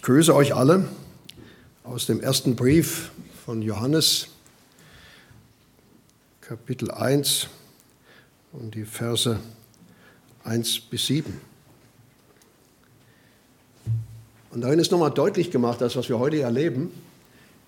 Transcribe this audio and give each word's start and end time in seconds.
Ich 0.00 0.06
grüße 0.06 0.34
euch 0.34 0.54
alle 0.54 0.88
aus 1.84 2.06
dem 2.06 2.22
ersten 2.22 2.56
Brief 2.56 3.10
von 3.44 3.60
Johannes, 3.60 4.28
Kapitel 6.40 6.90
1 6.90 7.48
und 8.52 8.74
die 8.74 8.86
Verse 8.86 9.38
1 10.44 10.80
bis 10.80 11.06
7. 11.06 11.38
Und 14.52 14.62
darin 14.62 14.78
ist 14.78 14.90
nochmal 14.90 15.10
deutlich 15.10 15.50
gemacht, 15.50 15.82
das, 15.82 15.96
was 15.96 16.08
wir 16.08 16.18
heute 16.18 16.40
erleben, 16.40 16.90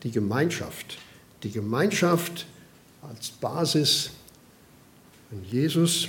die 0.03 0.11
Gemeinschaft. 0.11 0.97
Die 1.43 1.51
Gemeinschaft 1.51 2.47
als 3.03 3.29
Basis 3.29 4.09
von 5.29 5.45
Jesus. 5.45 6.09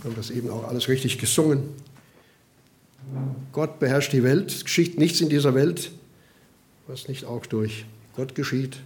Wir 0.00 0.10
haben 0.10 0.16
das 0.16 0.30
eben 0.30 0.48
auch 0.48 0.68
alles 0.68 0.86
richtig 0.86 1.18
gesungen. 1.18 1.70
Gott 3.52 3.78
beherrscht 3.78 4.12
die 4.12 4.22
Welt. 4.22 4.50
Es 4.50 4.64
geschieht 4.64 4.98
nichts 4.98 5.20
in 5.20 5.28
dieser 5.28 5.54
Welt, 5.54 5.90
was 6.86 7.08
nicht 7.08 7.24
auch 7.24 7.46
durch 7.46 7.86
Gott 8.16 8.34
geschieht. 8.34 8.76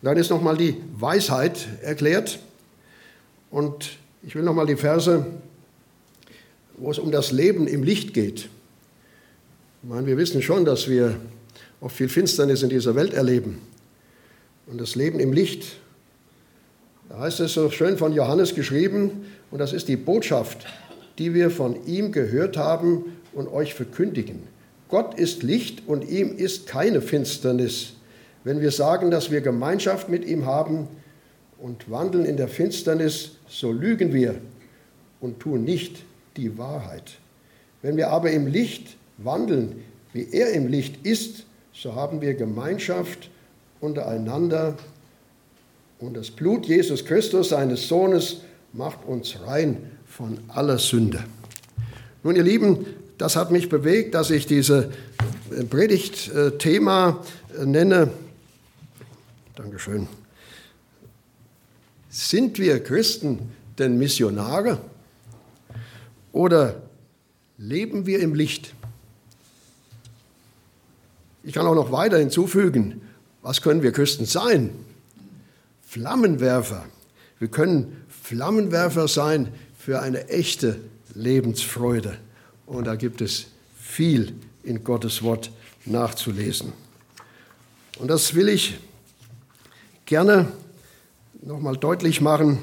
Und 0.00 0.06
dann 0.06 0.16
ist 0.16 0.30
nochmal 0.30 0.56
die 0.56 0.76
Weisheit 0.98 1.66
erklärt. 1.82 2.38
Und 3.50 3.98
ich 4.22 4.34
will 4.34 4.42
nochmal 4.42 4.66
die 4.66 4.76
Verse, 4.76 5.26
wo 6.76 6.90
es 6.90 6.98
um 6.98 7.10
das 7.10 7.32
Leben 7.32 7.66
im 7.66 7.82
Licht 7.82 8.14
geht. 8.14 8.48
Ich 9.82 9.88
meine, 9.88 10.06
wir 10.06 10.16
wissen 10.16 10.42
schon, 10.42 10.64
dass 10.64 10.88
wir 10.88 11.16
oft 11.80 11.96
viel 11.96 12.08
Finsternis 12.08 12.62
in 12.62 12.68
dieser 12.68 12.94
Welt 12.94 13.14
erleben. 13.14 13.60
Und 14.66 14.80
das 14.80 14.94
Leben 14.94 15.20
im 15.20 15.32
Licht, 15.32 15.76
da 17.08 17.20
heißt 17.20 17.40
es 17.40 17.54
so 17.54 17.70
schön 17.70 17.98
von 17.98 18.12
Johannes 18.12 18.54
geschrieben, 18.54 19.26
und 19.50 19.58
das 19.58 19.72
ist 19.72 19.86
die 19.88 19.96
Botschaft, 19.96 20.66
die 21.18 21.34
wir 21.34 21.50
von 21.50 21.86
ihm 21.86 22.10
gehört 22.10 22.56
haben 22.56 23.04
und 23.36 23.48
euch 23.48 23.74
verkündigen. 23.74 24.42
Gott 24.88 25.18
ist 25.18 25.42
Licht 25.42 25.86
und 25.86 26.08
ihm 26.08 26.36
ist 26.36 26.66
keine 26.66 27.02
Finsternis. 27.02 27.92
Wenn 28.44 28.60
wir 28.60 28.70
sagen, 28.70 29.10
dass 29.10 29.30
wir 29.30 29.42
Gemeinschaft 29.42 30.08
mit 30.08 30.24
ihm 30.24 30.46
haben 30.46 30.88
und 31.58 31.90
wandeln 31.90 32.24
in 32.24 32.36
der 32.36 32.48
Finsternis, 32.48 33.32
so 33.46 33.70
lügen 33.72 34.12
wir 34.12 34.36
und 35.20 35.38
tun 35.38 35.64
nicht 35.64 36.02
die 36.36 36.56
Wahrheit. 36.56 37.18
Wenn 37.82 37.96
wir 37.96 38.08
aber 38.08 38.30
im 38.30 38.46
Licht 38.46 38.96
wandeln, 39.18 39.82
wie 40.12 40.28
er 40.32 40.52
im 40.52 40.68
Licht 40.68 41.04
ist, 41.06 41.44
so 41.74 41.94
haben 41.94 42.22
wir 42.22 42.34
Gemeinschaft 42.34 43.28
untereinander 43.80 44.76
und 45.98 46.16
das 46.16 46.30
Blut 46.30 46.66
Jesus 46.66 47.04
Christus, 47.04 47.50
seines 47.50 47.86
Sohnes, 47.86 48.38
macht 48.72 49.04
uns 49.06 49.36
rein 49.46 49.76
von 50.06 50.38
aller 50.48 50.78
Sünde. 50.78 51.24
Nun, 52.22 52.34
ihr 52.34 52.42
Lieben, 52.42 52.86
das 53.18 53.36
hat 53.36 53.50
mich 53.50 53.68
bewegt, 53.68 54.14
dass 54.14 54.30
ich 54.30 54.46
diese 54.46 54.90
Predigtthema 55.70 57.22
äh, 57.58 57.64
nenne. 57.64 58.10
Dankeschön. 59.54 60.06
Sind 62.10 62.58
wir 62.58 62.82
Christen 62.82 63.50
denn 63.78 63.98
Missionare 63.98 64.80
oder 66.32 66.82
leben 67.58 68.06
wir 68.06 68.20
im 68.20 68.34
Licht? 68.34 68.74
Ich 71.42 71.54
kann 71.54 71.66
auch 71.66 71.74
noch 71.74 71.92
weiter 71.92 72.18
hinzufügen, 72.18 73.02
was 73.42 73.62
können 73.62 73.82
wir 73.82 73.92
Christen 73.92 74.26
sein? 74.26 74.70
Flammenwerfer. 75.86 76.84
Wir 77.38 77.48
können 77.48 78.04
Flammenwerfer 78.08 79.08
sein 79.08 79.52
für 79.78 80.00
eine 80.00 80.28
echte 80.28 80.80
Lebensfreude. 81.14 82.18
Und 82.66 82.86
da 82.86 82.96
gibt 82.96 83.20
es 83.20 83.46
viel 83.78 84.34
in 84.62 84.82
Gottes 84.82 85.22
Wort 85.22 85.50
nachzulesen. 85.84 86.72
Und 87.98 88.08
das 88.08 88.34
will 88.34 88.48
ich 88.48 88.78
gerne 90.04 90.48
nochmal 91.42 91.76
deutlich 91.76 92.20
machen, 92.20 92.58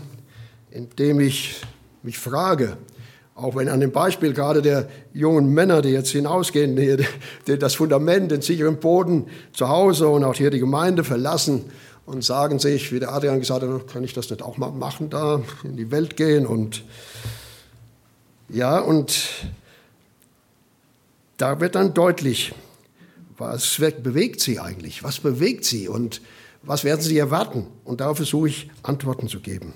indem 0.72 1.19
ich 1.19 1.62
mich 2.03 2.19
frage, 2.19 2.78
auch 3.36 3.56
wenn 3.56 3.69
an 3.69 3.80
dem 3.80 3.92
Beispiel 3.92 4.34
gerade 4.34 4.62
der 4.62 4.88
jungen 5.13 5.53
Männer, 5.53 5.81
die 5.81 5.90
jetzt 5.90 6.12
hinausgehen, 6.12 6.75
die 6.75 7.58
das 7.58 7.75
Fundament, 7.75 8.31
den 8.31 8.42
sicheren 8.42 8.78
Boden 8.78 9.28
zu 9.53 9.69
Hause 9.69 10.08
und 10.08 10.24
auch 10.24 10.36
hier 10.36 10.52
die 10.52 10.59
Gemeinde 10.59 11.03
verlassen 11.03 11.66
und 12.06 12.24
sagen 12.24 12.59
sich, 12.59 12.92
wie 12.92 13.00
der 13.00 13.12
Adrian 13.13 13.40
gesagt 13.40 13.63
hat, 13.63 13.88
kann 13.88 14.03
ich 14.03 14.13
das 14.13 14.30
nicht 14.30 14.44
auch 14.44 14.58
mal 14.58 14.72
machen, 14.72 15.09
da 15.09 15.42
in 15.63 15.78
die 15.78 15.90
Welt 15.90 16.16
gehen 16.16 16.46
und 16.46 16.84
ja, 18.50 18.78
und 18.80 19.30
da 21.38 21.60
wird 21.60 21.76
dann 21.76 21.94
deutlich, 21.94 22.54
was 23.38 23.78
bewegt 24.02 24.42
sie 24.42 24.60
eigentlich? 24.60 25.04
Was 25.04 25.20
bewegt 25.20 25.66
sie 25.66 25.88
und 25.88 26.22
was 26.62 26.84
werden 26.84 27.02
sie 27.02 27.18
erwarten? 27.18 27.68
Und 27.84 28.02
darauf 28.02 28.18
versuche 28.18 28.48
ich 28.48 28.70
Antworten 28.84 29.28
zu 29.28 29.40
geben. 29.40 29.74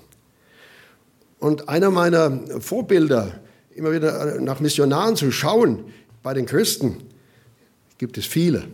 Und 1.38 1.68
einer 1.68 1.90
meiner 1.90 2.60
Vorbilder, 2.60 3.40
immer 3.74 3.92
wieder 3.92 4.40
nach 4.40 4.60
Missionaren 4.60 5.16
zu 5.16 5.30
schauen, 5.30 5.84
bei 6.22 6.34
den 6.34 6.46
Christen, 6.46 7.02
gibt 7.98 8.18
es 8.18 8.26
viele, 8.26 8.64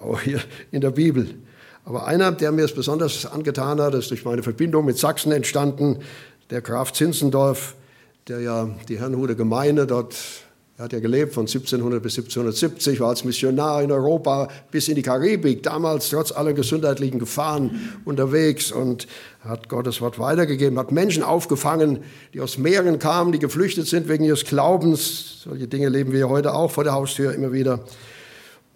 auch 0.00 0.20
hier 0.20 0.40
in 0.70 0.80
der 0.80 0.90
Bibel. 0.90 1.34
Aber 1.84 2.06
einer, 2.06 2.32
der 2.32 2.52
mir 2.52 2.64
es 2.64 2.74
besonders 2.74 3.24
angetan 3.26 3.80
hat, 3.80 3.94
ist 3.94 4.10
durch 4.10 4.24
meine 4.24 4.42
Verbindung 4.42 4.84
mit 4.84 4.98
Sachsen 4.98 5.32
entstanden, 5.32 6.00
der 6.50 6.60
Graf 6.60 6.92
Zinzendorf, 6.92 7.74
der 8.26 8.40
ja 8.40 8.70
die 8.88 8.98
Herrnhuter 8.98 9.34
Gemeinde 9.34 9.86
dort 9.86 10.16
er 10.78 10.84
hat 10.84 10.92
ja 10.92 11.00
gelebt 11.00 11.34
von 11.34 11.42
1700 11.42 12.00
bis 12.00 12.16
1770, 12.18 13.00
war 13.00 13.08
als 13.08 13.24
Missionar 13.24 13.82
in 13.82 13.90
Europa 13.90 14.46
bis 14.70 14.86
in 14.86 14.94
die 14.94 15.02
Karibik, 15.02 15.64
damals 15.64 16.08
trotz 16.08 16.30
aller 16.30 16.52
gesundheitlichen 16.52 17.18
Gefahren 17.18 17.98
unterwegs 18.04 18.70
und 18.70 19.08
hat 19.40 19.68
Gottes 19.68 20.00
Wort 20.00 20.20
weitergegeben, 20.20 20.78
hat 20.78 20.92
Menschen 20.92 21.24
aufgefangen, 21.24 22.04
die 22.32 22.40
aus 22.40 22.58
Meeren 22.58 23.00
kamen, 23.00 23.32
die 23.32 23.40
geflüchtet 23.40 23.88
sind 23.88 24.08
wegen 24.08 24.22
ihres 24.22 24.44
Glaubens. 24.44 25.40
Solche 25.42 25.66
Dinge 25.66 25.88
leben 25.88 26.12
wir 26.12 26.28
heute 26.28 26.54
auch 26.54 26.70
vor 26.70 26.84
der 26.84 26.92
Haustür 26.92 27.34
immer 27.34 27.52
wieder. 27.52 27.80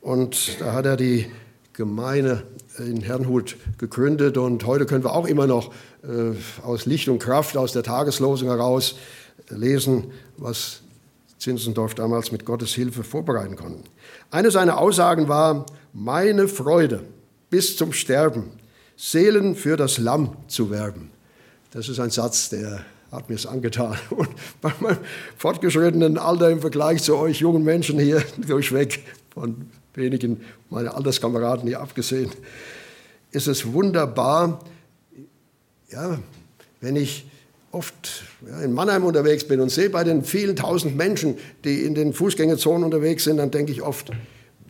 Und 0.01 0.61
da 0.61 0.73
hat 0.73 0.87
er 0.87 0.97
die 0.97 1.27
Gemeinde 1.73 2.43
in 2.79 3.03
Herrnhut 3.03 3.57
gegründet 3.79 4.39
und 4.39 4.67
heute 4.67 4.87
können 4.87 5.05
wir 5.05 5.15
auch 5.15 5.29
immer 5.29 5.47
noch 5.47 5.73
äh, 6.03 6.65
aus 6.65 6.85
Licht 6.85 7.09
und 7.09 7.21
Kraft 7.21 7.57
aus 7.57 7.73
der 7.73 7.85
Tageslosung 7.85 8.49
heraus 8.49 8.97
lesen, 9.51 10.11
was 10.37 10.83
Zinzendorf 11.43 11.95
damals 11.95 12.31
mit 12.31 12.45
Gottes 12.45 12.73
Hilfe 12.75 13.03
vorbereiten 13.03 13.57
konnten. 13.57 13.83
Eine 14.31 14.53
seiner 14.53 14.79
Aussagen 14.79 15.27
war, 15.27 15.67
meine 15.93 16.47
Freude 16.47 17.03
bis 17.51 17.77
zum 17.77 17.93
Sterben, 17.93 18.53
Seelen 18.97 19.57
für 19.57 19.77
das 19.77 19.99
Lamm 19.99 20.37
zu 20.47 20.71
werben. 20.71 21.11
Das 21.73 21.89
ist 21.89 21.99
ein 21.99 22.11
Satz, 22.11 22.51
der 22.51 22.85
hat 23.11 23.29
mir 23.29 23.35
es 23.35 23.47
angetan. 23.47 23.99
Und 24.11 24.29
bei 24.61 24.73
meinem 24.79 24.99
fortgeschrittenen 25.37 26.17
Alter 26.17 26.51
im 26.51 26.61
Vergleich 26.61 27.03
zu 27.03 27.17
euch 27.17 27.41
jungen 27.41 27.65
Menschen 27.65 27.99
hier 27.99 28.23
durchweg, 28.47 29.03
von 29.35 29.67
wenigen 29.95 30.43
meiner 30.71 30.95
Alterskameraden 30.95 31.67
hier 31.67 31.81
abgesehen, 31.81 32.31
ist 33.33 33.49
es 33.49 33.73
wunderbar, 33.73 34.61
ja, 35.91 36.19
wenn 36.81 36.95
ich 36.95 37.27
oft 37.73 38.25
in 38.63 38.73
Mannheim 38.73 39.05
unterwegs 39.05 39.45
bin 39.45 39.61
und 39.61 39.71
sehe 39.71 39.91
bei 39.91 40.05
den 40.05 40.25
vielen 40.25 40.57
tausend 40.57 40.97
Menschen, 40.97 41.37
die 41.65 41.85
in 41.85 41.95
den 41.95 42.13
Fußgängerzonen 42.13 42.85
unterwegs 42.85 43.25
sind, 43.25 43.39
dann 43.39 43.51
denke 43.51 43.73
ich 43.73 43.83
oft, 43.83 44.11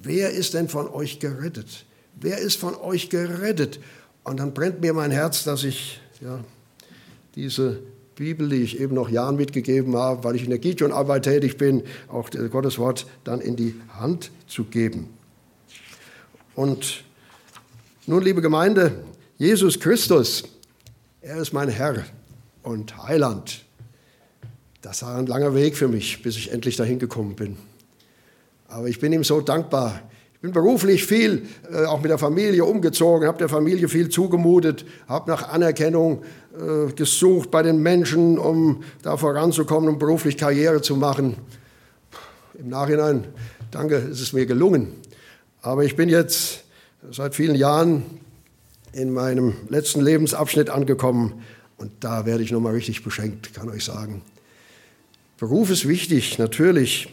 wer 0.03 0.31
ist 0.31 0.55
denn 0.55 0.69
von 0.69 0.89
euch 0.89 1.19
gerettet? 1.19 1.85
Wer 2.15 2.39
ist 2.39 2.59
von 2.59 2.75
euch 2.77 3.11
gerettet? 3.11 3.81
Und 4.25 4.39
dann 4.39 4.55
brennt 4.55 4.81
mir 4.81 4.95
mein 4.95 5.11
Herz, 5.11 5.45
dass 5.45 5.65
ich 5.65 6.01
ja, 6.21 6.39
diese 7.35 7.81
Bibel, 8.15 8.49
die 8.49 8.63
ich 8.63 8.79
eben 8.79 8.95
noch 8.95 9.09
Jahren 9.09 9.37
mitgegeben 9.37 9.97
habe, 9.97 10.23
weil 10.23 10.37
ich 10.37 10.45
in 10.45 10.51
der 10.51 10.59
Gideon-Arbeit 10.61 11.25
tätig 11.25 11.57
bin, 11.57 11.83
auch 12.09 12.31
Gottes 12.31 12.79
Wort 12.79 13.07
dann 13.25 13.41
in 13.41 13.57
die 13.57 13.75
Hand 13.99 14.31
zu 14.47 14.65
geben. 14.65 15.09
Und 16.55 17.03
nun, 18.07 18.23
liebe 18.23 18.43
Gemeinde, 18.43 18.93
Jesus 19.39 19.81
Christus, 19.81 20.45
er 21.21 21.39
ist 21.39 21.53
mein 21.53 21.69
Herr 21.69 22.05
und 22.63 23.07
Heiland. 23.07 23.65
Das 24.83 25.03
war 25.03 25.17
ein 25.17 25.27
langer 25.27 25.55
Weg 25.55 25.77
für 25.77 25.89
mich, 25.89 26.23
bis 26.23 26.37
ich 26.37 26.53
endlich 26.53 26.77
dahin 26.77 26.99
gekommen 26.99 27.37
bin. 27.37 27.57
Aber 28.69 28.89
ich 28.89 28.99
bin 28.99 29.13
ihm 29.13 29.23
so 29.23 29.41
dankbar. 29.41 30.01
Ich 30.35 30.41
bin 30.41 30.53
beruflich 30.53 31.07
viel, 31.07 31.47
äh, 31.71 31.85
auch 31.85 32.01
mit 32.01 32.11
der 32.11 32.19
Familie 32.19 32.65
umgezogen, 32.65 33.29
habe 33.29 33.39
der 33.39 33.49
Familie 33.49 33.89
viel 33.89 34.09
zugemutet, 34.09 34.85
habe 35.07 35.31
nach 35.31 35.51
Anerkennung 35.51 36.25
äh, 36.59 36.93
gesucht 36.93 37.53
bei 37.53 37.63
den 37.63 37.79
Menschen, 37.79 38.39
um 38.39 38.83
da 39.03 39.17
voranzukommen, 39.17 39.89
um 39.89 39.99
beruflich 40.01 40.37
Karriere 40.37 40.83
zu 40.83 40.97
machen. 40.97 41.37
Im 42.59 42.71
Nachhinein, 42.71 43.27
danke, 43.71 43.97
ist 43.97 44.21
es 44.21 44.33
mir 44.33 44.47
gelungen. 44.47 44.95
Aber 45.61 45.85
ich 45.85 45.95
bin 45.95 46.09
jetzt 46.09 46.65
seit 47.11 47.37
vielen 47.37 47.55
Jahren 47.55 48.03
in 48.93 49.13
meinem 49.13 49.55
letzten 49.69 50.01
Lebensabschnitt 50.01 50.71
angekommen 50.71 51.43
und 51.83 51.91
da 51.99 52.27
werde 52.27 52.45
ich 52.45 52.53
nochmal 52.53 52.75
richtig 52.75 53.03
beschenkt, 53.03 53.55
kann 53.55 53.69
euch 53.69 53.85
sagen. 53.85 54.23
Beruf 55.37 55.69
ist 55.69 55.89
wichtig, 55.89 56.39
natürlich. 56.39 57.13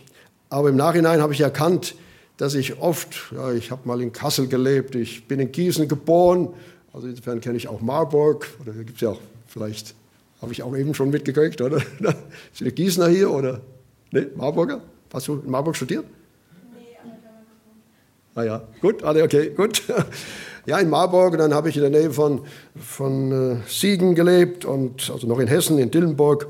Aber 0.50 0.69
im 0.69 0.75
Nachhinein 0.75 1.21
habe 1.21 1.33
ich 1.33 1.42
erkannt, 1.42 1.95
dass 2.38 2.54
ich 2.54 2.80
oft, 2.80 3.31
ja, 3.36 3.51
ich 3.51 3.71
habe 3.71 3.88
mal 3.88 4.00
in 4.00 4.13
Kassel 4.13 4.48
gelebt, 4.48 4.94
ich 4.94 5.27
bin 5.27 5.39
in 5.39 5.51
Gießen 5.51 5.88
geboren, 5.88 6.50
also 6.94 7.07
insofern 7.07 7.42
kenne 7.42 7.57
ich 7.57 7.68
auch 7.68 7.81
Marburg, 7.81 8.48
oder 8.62 8.74
gibt 8.74 8.95
es 8.95 9.01
ja 9.01 9.10
auch, 9.10 9.19
vielleicht 9.48 9.95
habe 10.39 10.51
ich 10.51 10.62
auch 10.62 10.77
eben 10.77 10.94
schon 10.94 11.10
mitgekriegt, 11.10 11.62
oder? 11.62 11.81
Sind 12.54 12.68
die 12.68 12.72
Gießener 12.72 13.07
hier 13.07 13.31
oder? 13.31 13.62
Ne, 14.12 14.27
Marburger? 14.36 14.81
Hast 15.12 15.27
du 15.27 15.39
in 15.39 15.50
Marburg 15.50 15.75
studiert? 15.75 16.06
Nee, 16.74 16.95
aber 17.04 17.18
da 18.36 18.39
Ah 18.39 18.45
ja, 18.45 18.68
gut, 18.81 19.01
alle 19.01 19.24
okay, 19.24 19.50
gut. 19.50 19.81
Ja, 20.65 20.77
in 20.79 20.89
Marburg, 20.89 21.33
und 21.33 21.39
dann 21.39 21.53
habe 21.53 21.69
ich 21.69 21.75
in 21.75 21.81
der 21.81 21.91
Nähe 21.91 22.11
von, 22.11 22.41
von 22.75 23.31
äh, 23.31 23.56
Siegen 23.67 24.15
gelebt, 24.15 24.65
und, 24.65 25.09
also 25.11 25.27
noch 25.27 25.39
in 25.39 25.47
Hessen, 25.47 25.79
in 25.79 25.91
Dillenburg 25.91 26.47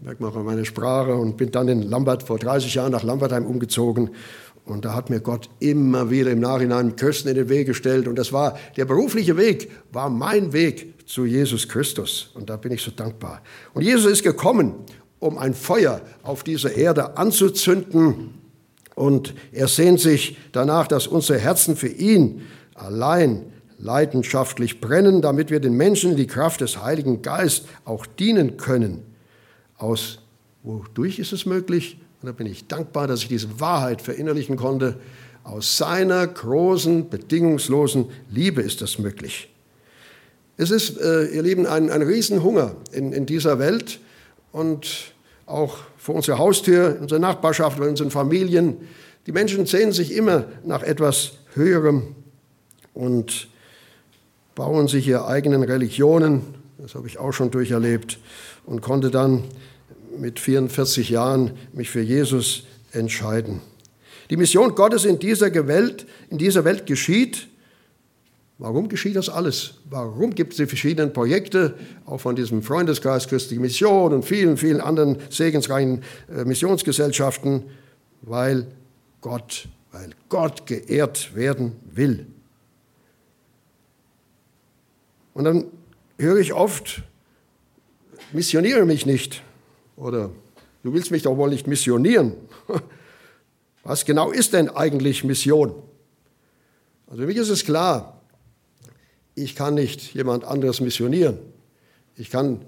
merkt 0.00 0.20
man 0.20 0.32
auch 0.32 0.42
meine 0.42 0.64
Sprache 0.64 1.14
und 1.14 1.36
bin 1.36 1.50
dann 1.50 1.68
in 1.68 1.82
Lambert 1.82 2.22
vor 2.22 2.38
30 2.38 2.74
Jahren 2.74 2.92
nach 2.92 3.02
Lambertheim 3.02 3.46
umgezogen. 3.46 4.10
Und 4.64 4.84
da 4.84 4.94
hat 4.94 5.08
mir 5.08 5.20
Gott 5.20 5.48
immer 5.60 6.10
wieder 6.10 6.30
im 6.30 6.40
Nachhinein 6.40 6.94
Kösten 6.96 7.28
in 7.28 7.34
den 7.34 7.48
Weg 7.48 7.66
gestellt. 7.66 8.06
Und 8.06 8.16
das 8.16 8.32
war, 8.32 8.58
der 8.76 8.84
berufliche 8.84 9.36
Weg 9.36 9.70
war 9.92 10.10
mein 10.10 10.52
Weg 10.52 11.08
zu 11.08 11.24
Jesus 11.24 11.68
Christus. 11.68 12.30
Und 12.34 12.50
da 12.50 12.56
bin 12.56 12.72
ich 12.72 12.82
so 12.82 12.90
dankbar. 12.90 13.40
Und 13.72 13.82
Jesus 13.82 14.12
ist 14.12 14.22
gekommen, 14.22 14.74
um 15.20 15.38
ein 15.38 15.54
Feuer 15.54 16.02
auf 16.22 16.44
dieser 16.44 16.76
Erde 16.76 17.16
anzuzünden. 17.16 18.34
Und 18.94 19.34
er 19.52 19.68
sehnt 19.68 20.00
sich 20.00 20.36
danach, 20.52 20.86
dass 20.86 21.06
unsere 21.06 21.38
Herzen 21.38 21.74
für 21.74 21.88
ihn 21.88 22.42
allein 22.80 23.52
leidenschaftlich 23.78 24.80
brennen, 24.80 25.22
damit 25.22 25.50
wir 25.50 25.60
den 25.60 25.74
Menschen 25.74 26.16
die 26.16 26.26
Kraft 26.26 26.60
des 26.60 26.82
Heiligen 26.82 27.22
Geistes 27.22 27.68
auch 27.84 28.06
dienen 28.06 28.56
können. 28.56 29.02
Aus 29.76 30.18
wodurch 30.62 31.18
ist 31.18 31.32
es 31.32 31.46
möglich? 31.46 31.98
Und 32.20 32.26
da 32.26 32.32
bin 32.32 32.46
ich 32.46 32.66
dankbar, 32.66 33.06
dass 33.06 33.22
ich 33.22 33.28
diese 33.28 33.60
Wahrheit 33.60 34.02
verinnerlichen 34.02 34.56
konnte. 34.56 34.96
Aus 35.44 35.76
seiner 35.76 36.26
großen, 36.26 37.08
bedingungslosen 37.08 38.06
Liebe 38.30 38.60
ist 38.60 38.82
das 38.82 38.98
möglich. 38.98 39.48
Es 40.56 40.72
ist, 40.72 41.00
äh, 41.00 41.26
ihr 41.26 41.42
Lieben, 41.42 41.66
ein, 41.66 41.88
ein 41.88 42.02
Riesenhunger 42.02 42.74
in, 42.90 43.12
in 43.12 43.26
dieser 43.26 43.60
Welt 43.60 44.00
und 44.50 45.12
auch 45.46 45.78
vor 45.96 46.16
unserer 46.16 46.38
Haustür, 46.38 46.96
in 46.96 47.02
unserer 47.02 47.20
Nachbarschaft, 47.20 47.78
in 47.78 47.84
unseren 47.84 48.10
Familien. 48.10 48.76
Die 49.26 49.32
Menschen 49.32 49.64
sehnen 49.66 49.92
sich 49.92 50.14
immer 50.14 50.46
nach 50.64 50.82
etwas 50.82 51.34
Höherem 51.54 52.16
und 52.98 53.46
bauen 54.56 54.88
sich 54.88 55.06
ihre 55.06 55.28
eigenen 55.28 55.62
Religionen. 55.62 56.42
Das 56.78 56.96
habe 56.96 57.06
ich 57.06 57.18
auch 57.18 57.32
schon 57.32 57.52
durcherlebt 57.52 58.18
und 58.66 58.82
konnte 58.82 59.10
dann 59.10 59.44
mit 60.18 60.40
44 60.40 61.08
Jahren 61.08 61.52
mich 61.72 61.90
für 61.90 62.00
Jesus 62.00 62.64
entscheiden. 62.90 63.60
Die 64.30 64.36
Mission 64.36 64.74
Gottes 64.74 65.04
in 65.04 65.20
dieser 65.20 65.68
Welt, 65.68 66.06
in 66.28 66.38
dieser 66.38 66.64
Welt 66.64 66.86
geschieht. 66.86 67.46
Warum 68.58 68.88
geschieht 68.88 69.14
das 69.14 69.28
alles? 69.28 69.74
Warum 69.88 70.34
gibt 70.34 70.54
es 70.54 70.56
die 70.56 70.66
verschiedenen 70.66 71.12
Projekte, 71.12 71.74
auch 72.04 72.20
von 72.20 72.34
diesem 72.34 72.62
Freundeskreis 72.62 73.28
Christliche 73.28 73.60
Mission 73.60 74.12
und 74.12 74.24
vielen, 74.24 74.56
vielen 74.56 74.80
anderen 74.80 75.18
segensreichen 75.30 76.02
äh, 76.36 76.44
Missionsgesellschaften? 76.44 77.62
Weil 78.22 78.66
Gott, 79.20 79.68
weil 79.92 80.10
Gott 80.28 80.66
geehrt 80.66 81.36
werden 81.36 81.76
will. 81.92 82.26
Und 85.38 85.44
dann 85.44 85.66
höre 86.18 86.38
ich 86.38 86.52
oft, 86.52 87.04
missioniere 88.32 88.84
mich 88.84 89.06
nicht. 89.06 89.40
Oder 89.94 90.32
du 90.82 90.92
willst 90.92 91.12
mich 91.12 91.22
doch 91.22 91.36
wohl 91.36 91.48
nicht 91.48 91.68
missionieren. 91.68 92.32
Was 93.84 94.04
genau 94.04 94.32
ist 94.32 94.52
denn 94.52 94.68
eigentlich 94.68 95.22
Mission? 95.22 95.80
Also 97.06 97.22
für 97.22 97.28
mich 97.28 97.36
ist 97.36 97.50
es 97.50 97.64
klar, 97.64 98.20
ich 99.36 99.54
kann 99.54 99.74
nicht 99.74 100.12
jemand 100.12 100.42
anderes 100.42 100.80
missionieren. 100.80 101.38
Ich 102.16 102.30
kann 102.30 102.64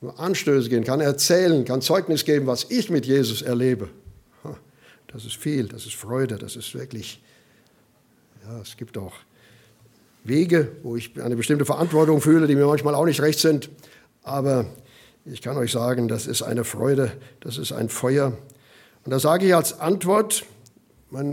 nur 0.00 0.16
Anstöße 0.20 0.68
geben, 0.68 0.84
kann 0.84 1.00
erzählen, 1.00 1.64
kann 1.64 1.82
Zeugnis 1.82 2.24
geben, 2.24 2.46
was 2.46 2.66
ich 2.68 2.88
mit 2.88 3.04
Jesus 3.04 3.42
erlebe. 3.42 3.88
Das 5.08 5.24
ist 5.24 5.34
viel, 5.34 5.66
das 5.66 5.86
ist 5.86 5.96
Freude, 5.96 6.36
das 6.36 6.54
ist 6.54 6.72
wirklich, 6.74 7.20
ja, 8.44 8.60
es 8.60 8.76
gibt 8.76 8.96
auch 8.96 9.14
Wege, 10.28 10.68
wo 10.82 10.96
ich 10.96 11.20
eine 11.20 11.36
bestimmte 11.36 11.64
Verantwortung 11.64 12.20
fühle, 12.20 12.46
die 12.46 12.54
mir 12.54 12.66
manchmal 12.66 12.94
auch 12.94 13.04
nicht 13.04 13.20
recht 13.20 13.38
sind. 13.38 13.70
Aber 14.22 14.66
ich 15.24 15.42
kann 15.42 15.56
euch 15.56 15.72
sagen, 15.72 16.08
das 16.08 16.26
ist 16.26 16.42
eine 16.42 16.64
Freude, 16.64 17.12
das 17.40 17.58
ist 17.58 17.72
ein 17.72 17.88
Feuer. 17.88 18.36
Und 19.04 19.10
da 19.10 19.18
sage 19.18 19.46
ich 19.46 19.54
als 19.54 19.80
Antwort, 19.80 20.44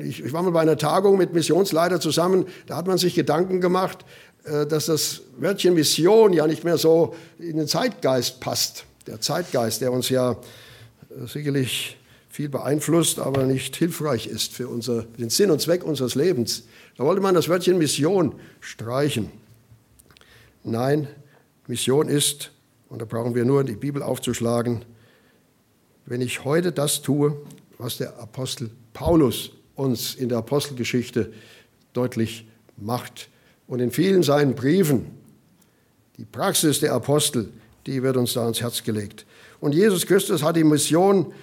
ich, 0.01 0.31
war 0.31 0.43
mal 0.43 0.51
bei 0.51 0.61
einer 0.61 0.77
Tagung 0.77 1.17
mit 1.17 1.33
Missionsleiter 1.33 1.99
zusammen, 1.99 2.45
da 2.67 2.77
hat 2.77 2.87
man 2.87 2.97
sich 2.97 3.15
Gedanken 3.15 3.59
gemacht, 3.61 4.05
äh, 4.45 4.65
dass 4.65 4.85
das 4.85 5.21
Wörtchen 5.37 5.73
Mission 5.73 6.33
ja 6.33 6.47
nicht 6.47 6.63
mehr 6.63 6.77
so 6.77 7.15
in 7.39 7.57
den 7.57 7.67
Zeitgeist 7.67 8.39
passt. 8.39 8.85
Der 9.07 9.19
Zeitgeist, 9.21 9.81
der 9.81 9.91
uns 9.91 10.09
ja 10.09 10.31
äh, 10.31 11.27
sicherlich 11.27 11.97
viel 12.29 12.49
beeinflusst, 12.49 13.19
aber 13.19 13.43
nicht 13.43 13.75
hilfreich 13.75 14.27
ist 14.27 14.53
für 14.53 14.67
unser, 14.67 15.03
den 15.03 15.29
Sinn 15.29 15.51
und 15.51 15.61
Zweck 15.61 15.83
unseres 15.83 16.15
Lebens. 16.15 16.63
Da 16.97 17.03
wollte 17.03 17.21
man 17.21 17.35
das 17.35 17.49
Wörtchen 17.49 17.77
Mission 17.77 18.35
streichen. 18.61 19.31
Nein, 20.63 21.07
Mission 21.67 22.07
ist 22.07 22.51
und 22.89 23.01
da 23.01 23.05
brauchen 23.05 23.35
wir 23.35 23.43
nur 23.43 23.63
die 23.63 23.75
Bibel 23.75 24.01
aufzuschlagen. 24.01 24.85
Wenn 26.05 26.21
ich 26.21 26.45
heute 26.45 26.71
das 26.71 27.01
tue, 27.01 27.35
was 27.77 27.97
der 27.97 28.17
Apostel 28.19 28.71
Paulus 28.93 29.51
uns 29.75 30.15
in 30.15 30.29
der 30.29 30.37
Apostelgeschichte 30.37 31.33
deutlich 31.93 32.47
macht 32.77 33.29
und 33.67 33.79
in 33.79 33.91
vielen 33.91 34.23
seinen 34.23 34.55
Briefen, 34.55 35.11
die 36.17 36.25
Praxis 36.25 36.79
der 36.79 36.93
Apostel, 36.93 37.51
die 37.85 38.01
wird 38.03 38.15
uns 38.15 38.33
da 38.33 38.43
ans 38.43 38.61
Herz 38.61 38.83
gelegt. 38.83 39.25
Und 39.59 39.73
Jesus 39.75 40.05
Christus 40.05 40.43
hat 40.43 40.55
die 40.55 40.63
Mission 40.63 41.33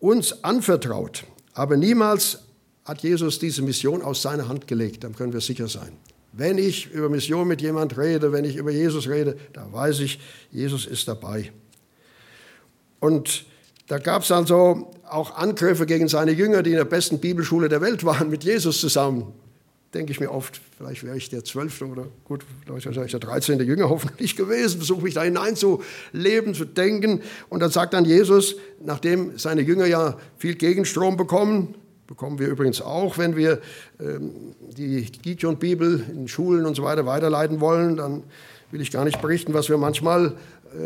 uns 0.00 0.42
anvertraut, 0.42 1.24
aber 1.54 1.76
niemals 1.76 2.40
hat 2.88 3.02
Jesus 3.02 3.38
diese 3.38 3.60
Mission 3.60 4.00
aus 4.00 4.22
seiner 4.22 4.48
Hand 4.48 4.66
gelegt, 4.66 5.04
dann 5.04 5.14
können 5.14 5.34
wir 5.34 5.42
sicher 5.42 5.68
sein. 5.68 5.92
Wenn 6.32 6.56
ich 6.56 6.90
über 6.90 7.10
Mission 7.10 7.46
mit 7.46 7.60
jemand 7.60 7.98
rede, 7.98 8.32
wenn 8.32 8.46
ich 8.46 8.56
über 8.56 8.70
Jesus 8.70 9.08
rede, 9.08 9.36
da 9.52 9.70
weiß 9.70 10.00
ich, 10.00 10.18
Jesus 10.50 10.86
ist 10.86 11.06
dabei. 11.06 11.52
Und 12.98 13.44
da 13.88 13.98
gab 13.98 14.22
es 14.22 14.32
also 14.32 14.90
auch 15.08 15.36
Angriffe 15.36 15.84
gegen 15.84 16.08
seine 16.08 16.32
Jünger, 16.32 16.62
die 16.62 16.70
in 16.70 16.76
der 16.76 16.86
besten 16.86 17.18
Bibelschule 17.18 17.68
der 17.68 17.82
Welt 17.82 18.04
waren, 18.04 18.30
mit 18.30 18.42
Jesus 18.44 18.80
zusammen. 18.80 19.34
Denke 19.92 20.12
ich 20.12 20.20
mir 20.20 20.30
oft, 20.30 20.58
vielleicht 20.76 21.04
wäre 21.04 21.16
ich 21.16 21.28
der 21.28 21.44
Zwölfte 21.44 21.86
oder 21.86 22.06
gut, 22.24 22.44
vielleicht 22.64 22.86
wäre 22.86 23.04
ich 23.04 23.10
der 23.10 23.20
Dreizehnte 23.20 23.64
Jünger 23.64 23.90
hoffentlich 23.90 24.34
gewesen, 24.36 24.78
versuche 24.78 25.02
mich 25.02 25.14
da 25.14 25.22
hineinzuleben, 25.22 26.54
zu 26.54 26.64
denken. 26.64 27.20
Und 27.50 27.60
dann 27.60 27.70
sagt 27.70 27.92
dann 27.92 28.06
Jesus, 28.06 28.56
nachdem 28.82 29.38
seine 29.38 29.60
Jünger 29.60 29.86
ja 29.86 30.18
viel 30.38 30.54
Gegenstrom 30.54 31.16
bekommen, 31.16 31.74
bekommen 32.08 32.38
wir 32.38 32.48
übrigens 32.48 32.80
auch, 32.80 33.18
wenn 33.18 33.36
wir 33.36 33.60
ähm, 34.00 34.32
die 34.76 35.02
Gideon-Bibel 35.04 36.02
in 36.10 36.26
Schulen 36.26 36.64
und 36.64 36.74
so 36.74 36.82
weiter 36.82 37.06
weiterleiten 37.06 37.60
wollen. 37.60 37.98
Dann 37.98 38.24
will 38.70 38.80
ich 38.80 38.90
gar 38.90 39.04
nicht 39.04 39.20
berichten, 39.20 39.52
was 39.54 39.68
wir 39.68 39.76
manchmal 39.76 40.34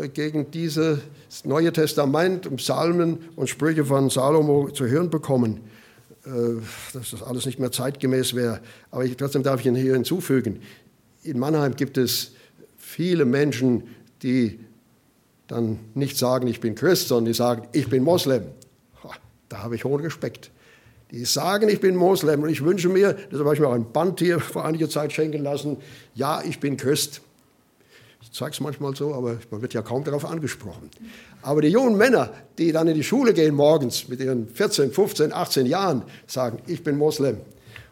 äh, 0.01 0.09
gegen 0.09 0.51
dieses 0.51 0.99
Neue 1.45 1.71
Testament 1.71 2.45
und 2.45 2.57
Psalmen 2.57 3.19
und 3.37 3.49
Sprüche 3.49 3.85
von 3.85 4.09
Salomo 4.09 4.69
zu 4.69 4.85
hören 4.85 5.09
bekommen. 5.09 5.61
Äh, 6.25 6.61
dass 6.93 7.11
das 7.11 7.23
alles 7.23 7.45
nicht 7.45 7.57
mehr 7.57 7.71
zeitgemäß 7.71 8.35
wäre. 8.35 8.59
Aber 8.91 9.05
ich, 9.05 9.15
trotzdem 9.15 9.43
darf 9.43 9.61
ich 9.61 9.65
Ihnen 9.65 9.77
hier 9.77 9.93
hinzufügen, 9.93 10.59
in 11.23 11.39
Mannheim 11.39 11.73
gibt 11.77 11.97
es 11.97 12.33
viele 12.77 13.23
Menschen, 13.23 13.83
die 14.23 14.59
dann 15.47 15.79
nicht 15.93 16.17
sagen, 16.17 16.47
ich 16.47 16.59
bin 16.59 16.75
Christ, 16.75 17.07
sondern 17.07 17.25
die 17.31 17.33
sagen, 17.33 17.67
ich 17.71 17.89
bin 17.89 18.03
Moslem. 18.03 18.43
Da 19.47 19.59
habe 19.59 19.75
ich 19.75 19.85
hohen 19.85 20.01
Respekt 20.01 20.51
die 21.13 21.25
sagen, 21.25 21.69
ich 21.69 21.79
bin 21.79 21.95
Moslem 21.95 22.41
und 22.41 22.49
ich 22.49 22.63
wünsche 22.63 22.89
mir, 22.89 23.13
deshalb 23.13 23.45
habe 23.45 23.53
ich 23.53 23.61
mir 23.61 23.67
auch 23.67 23.73
ein 23.73 23.91
Band 23.91 24.19
hier 24.19 24.39
vor 24.39 24.65
einiger 24.65 24.89
Zeit 24.89 25.13
schenken 25.13 25.43
lassen, 25.43 25.77
ja, 26.15 26.41
ich 26.43 26.59
bin 26.59 26.75
Christ. 26.75 27.21
Ich 28.23 28.31
zeige 28.31 28.51
es 28.51 28.59
manchmal 28.59 28.95
so, 28.95 29.13
aber 29.13 29.37
man 29.51 29.61
wird 29.61 29.75
ja 29.75 29.83
kaum 29.83 30.03
darauf 30.03 30.25
angesprochen. 30.25 30.89
Aber 31.43 31.61
die 31.61 31.67
jungen 31.67 31.97
Männer, 31.97 32.33
die 32.57 32.71
dann 32.71 32.87
in 32.87 32.95
die 32.95 33.03
Schule 33.03 33.33
gehen 33.33 33.53
morgens 33.53 34.07
mit 34.07 34.21
ihren 34.21 34.49
14, 34.49 34.91
15, 34.91 35.33
18 35.33 35.67
Jahren, 35.67 36.01
sagen, 36.25 36.57
ich 36.65 36.83
bin 36.83 36.97
Moslem. 36.97 37.37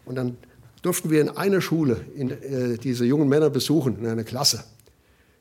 Und 0.04 0.16
dann 0.16 0.36
durften 0.82 1.08
wir 1.10 1.20
in 1.20 1.28
einer 1.28 1.60
Schule 1.60 2.00
in, 2.16 2.30
äh, 2.30 2.76
diese 2.76 3.04
jungen 3.04 3.28
Männer 3.28 3.50
besuchen, 3.50 3.98
in 4.00 4.06
einer 4.06 4.24
Klasse. 4.24 4.64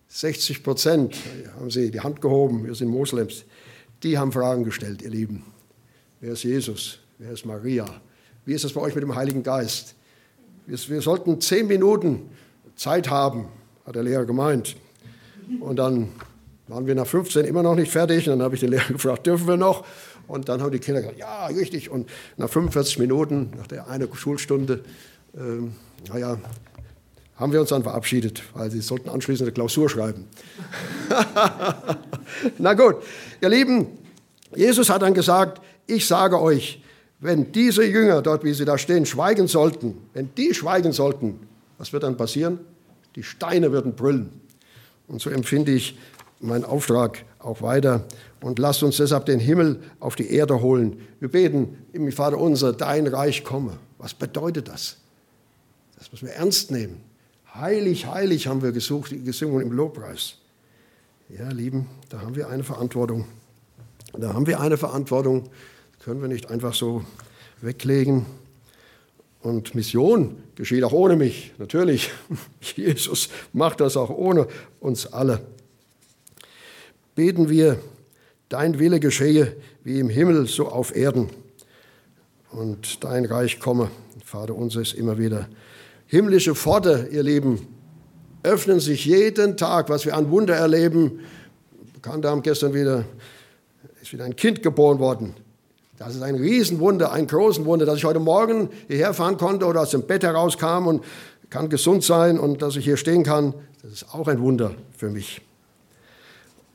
60 0.09 0.61
Prozent 0.61 1.15
haben 1.55 1.71
sie 1.71 1.89
die 1.89 2.01
Hand 2.01 2.21
gehoben, 2.21 2.63
wir 2.67 2.75
sind 2.75 2.89
Moslems. 2.89 3.43
Die 4.03 4.19
haben 4.19 4.31
Fragen 4.31 4.65
gestellt, 4.65 5.01
ihr 5.01 5.09
Lieben. 5.09 5.45
Wer 6.19 6.33
ist 6.33 6.43
Jesus? 6.43 6.99
Wer 7.23 7.33
ist 7.33 7.45
Maria? 7.45 7.85
Wie 8.45 8.53
ist 8.55 8.63
es 8.63 8.73
bei 8.73 8.81
euch 8.81 8.95
mit 8.95 9.03
dem 9.03 9.13
Heiligen 9.13 9.43
Geist? 9.43 9.93
Wir, 10.65 10.75
wir 10.87 11.01
sollten 11.03 11.39
zehn 11.39 11.67
Minuten 11.67 12.31
Zeit 12.75 13.11
haben, 13.11 13.45
hat 13.85 13.93
der 13.93 14.01
Lehrer 14.01 14.25
gemeint. 14.25 14.75
Und 15.59 15.75
dann 15.75 16.09
waren 16.67 16.87
wir 16.87 16.95
nach 16.95 17.05
15 17.05 17.45
immer 17.45 17.61
noch 17.61 17.75
nicht 17.75 17.91
fertig. 17.91 18.27
Und 18.27 18.39
dann 18.39 18.41
habe 18.41 18.55
ich 18.55 18.61
den 18.61 18.71
Lehrer 18.71 18.87
gefragt, 18.93 19.27
dürfen 19.27 19.47
wir 19.47 19.55
noch? 19.55 19.85
Und 20.27 20.49
dann 20.49 20.63
haben 20.63 20.71
die 20.71 20.79
Kinder 20.79 21.01
gesagt, 21.01 21.19
ja, 21.19 21.45
richtig. 21.45 21.91
Und 21.91 22.09
nach 22.37 22.49
45 22.49 22.97
Minuten, 22.97 23.51
nach 23.55 23.67
der 23.67 23.87
eine 23.87 24.09
Schulstunde, 24.15 24.83
ähm, 25.37 25.75
naja, 26.11 26.39
haben 27.35 27.53
wir 27.53 27.61
uns 27.61 27.69
dann 27.69 27.83
verabschiedet, 27.83 28.41
weil 28.55 28.71
sie 28.71 28.81
sollten 28.81 29.09
anschließend 29.09 29.45
eine 29.47 29.53
Klausur 29.53 29.91
schreiben. 29.91 30.25
Na 32.57 32.73
gut, 32.73 32.95
ihr 33.41 33.49
Lieben, 33.49 33.99
Jesus 34.55 34.89
hat 34.89 35.03
dann 35.03 35.13
gesagt, 35.13 35.61
ich 35.85 36.07
sage 36.07 36.41
euch, 36.41 36.80
wenn 37.21 37.51
diese 37.51 37.85
Jünger 37.85 38.21
dort, 38.23 38.43
wie 38.43 38.53
sie 38.53 38.65
da 38.65 38.77
stehen, 38.77 39.05
schweigen 39.05 39.47
sollten, 39.47 39.95
wenn 40.13 40.33
die 40.35 40.53
schweigen 40.53 40.91
sollten, 40.91 41.39
was 41.77 41.93
wird 41.93 42.03
dann 42.03 42.17
passieren? 42.17 42.59
Die 43.15 43.23
Steine 43.23 43.71
würden 43.71 43.93
brüllen. 43.93 44.29
Und 45.07 45.21
so 45.21 45.29
empfinde 45.29 45.71
ich 45.71 45.97
meinen 46.39 46.65
Auftrag 46.65 47.23
auch 47.39 47.61
weiter. 47.61 48.05
Und 48.41 48.57
lasst 48.57 48.81
uns 48.81 48.97
deshalb 48.97 49.27
den 49.27 49.39
Himmel 49.39 49.79
auf 49.99 50.15
die 50.15 50.31
Erde 50.31 50.61
holen. 50.61 50.99
Wir 51.19 51.29
beten 51.29 51.77
im 51.93 52.11
Vater 52.11 52.39
unser, 52.39 52.73
dein 52.73 53.05
Reich 53.05 53.43
komme. 53.43 53.77
Was 53.99 54.15
bedeutet 54.15 54.67
das? 54.67 54.97
Das 55.97 56.11
müssen 56.11 56.27
wir 56.27 56.33
ernst 56.33 56.71
nehmen. 56.71 57.01
Heilig, 57.53 58.07
heilig 58.07 58.47
haben 58.47 58.63
wir 58.63 58.71
gesucht, 58.71 59.13
gesungen 59.23 59.61
im 59.61 59.71
Lobpreis. 59.71 60.35
Ja, 61.29 61.49
Lieben, 61.49 61.85
da 62.09 62.21
haben 62.21 62.35
wir 62.35 62.49
eine 62.49 62.63
Verantwortung. 62.63 63.25
Da 64.13 64.33
haben 64.33 64.47
wir 64.47 64.59
eine 64.59 64.77
Verantwortung, 64.77 65.49
können 66.03 66.19
wir 66.21 66.27
nicht 66.27 66.49
einfach 66.49 66.73
so 66.73 67.05
weglegen. 67.61 68.25
Und 69.41 69.75
Mission 69.75 70.35
geschieht 70.55 70.83
auch 70.83 70.93
ohne 70.93 71.15
mich, 71.15 71.53
natürlich. 71.57 72.11
Jesus 72.75 73.29
macht 73.53 73.81
das 73.81 73.97
auch 73.97 74.09
ohne 74.09 74.47
uns 74.79 75.11
alle. 75.13 75.41
Beten 77.15 77.49
wir, 77.49 77.79
dein 78.49 78.79
Wille 78.79 78.99
geschehe 78.99 79.55
wie 79.83 79.99
im 79.99 80.09
Himmel, 80.09 80.47
so 80.47 80.67
auf 80.69 80.95
Erden. 80.95 81.29
Und 82.51 83.03
dein 83.03 83.25
Reich 83.25 83.59
komme. 83.59 83.89
Vater 84.25 84.55
unser 84.55 84.81
ist 84.81 84.93
immer 84.93 85.17
wieder. 85.17 85.49
Himmlische 86.07 86.55
Pforte, 86.55 87.09
ihr 87.11 87.23
Lieben, 87.23 87.67
öffnen 88.43 88.79
sich 88.79 89.05
jeden 89.05 89.55
Tag, 89.55 89.89
was 89.89 90.05
wir 90.05 90.15
an 90.15 90.31
Wunder 90.31 90.55
erleben. 90.55 91.19
Bekannte 91.93 92.29
haben 92.29 92.41
gestern 92.41 92.73
wieder, 92.73 93.05
ist 94.01 94.13
wieder 94.13 94.25
ein 94.25 94.35
Kind 94.35 94.63
geboren 94.63 94.99
worden. 94.99 95.35
Das 96.03 96.15
ist 96.15 96.23
ein 96.23 96.33
Riesenwunder, 96.33 97.11
ein 97.11 97.27
großen 97.27 97.63
Wunder, 97.65 97.85
dass 97.85 97.97
ich 97.97 98.05
heute 98.05 98.17
Morgen 98.17 98.69
hierher 98.87 99.13
fahren 99.13 99.37
konnte 99.37 99.67
oder 99.67 99.81
aus 99.81 99.91
dem 99.91 100.01
Bett 100.01 100.23
herauskam 100.23 100.87
und 100.87 101.03
kann 101.51 101.69
gesund 101.69 102.03
sein 102.03 102.39
und 102.39 102.63
dass 102.63 102.75
ich 102.75 102.85
hier 102.85 102.97
stehen 102.97 103.21
kann. 103.21 103.53
Das 103.83 103.91
ist 103.91 104.05
auch 104.11 104.27
ein 104.27 104.41
Wunder 104.41 104.73
für 104.97 105.11
mich. 105.11 105.41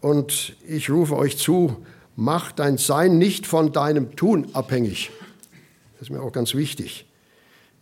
Und 0.01 0.55
ich 0.69 0.91
rufe 0.91 1.17
euch 1.17 1.39
zu, 1.39 1.77
mach 2.15 2.53
dein 2.53 2.79
Sein 2.79 3.19
nicht 3.19 3.49
von 3.49 3.73
deinem 3.73 4.15
Tun 4.15 4.47
abhängig. 4.53 5.11
Das 5.95 6.03
ist 6.03 6.11
mir 6.11 6.23
auch 6.23 6.31
ganz 6.31 6.55
wichtig. 6.55 7.05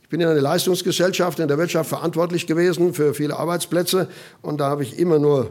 Ich 0.02 0.08
bin 0.08 0.22
in 0.22 0.28
einer 0.28 0.40
Leistungsgesellschaft 0.40 1.40
in 1.40 1.48
der 1.48 1.58
Wirtschaft 1.58 1.90
verantwortlich 1.90 2.46
gewesen 2.46 2.94
für 2.94 3.12
viele 3.12 3.36
Arbeitsplätze 3.36 4.08
und 4.40 4.62
da 4.62 4.70
habe 4.70 4.82
ich 4.82 4.98
immer 4.98 5.18
nur 5.18 5.50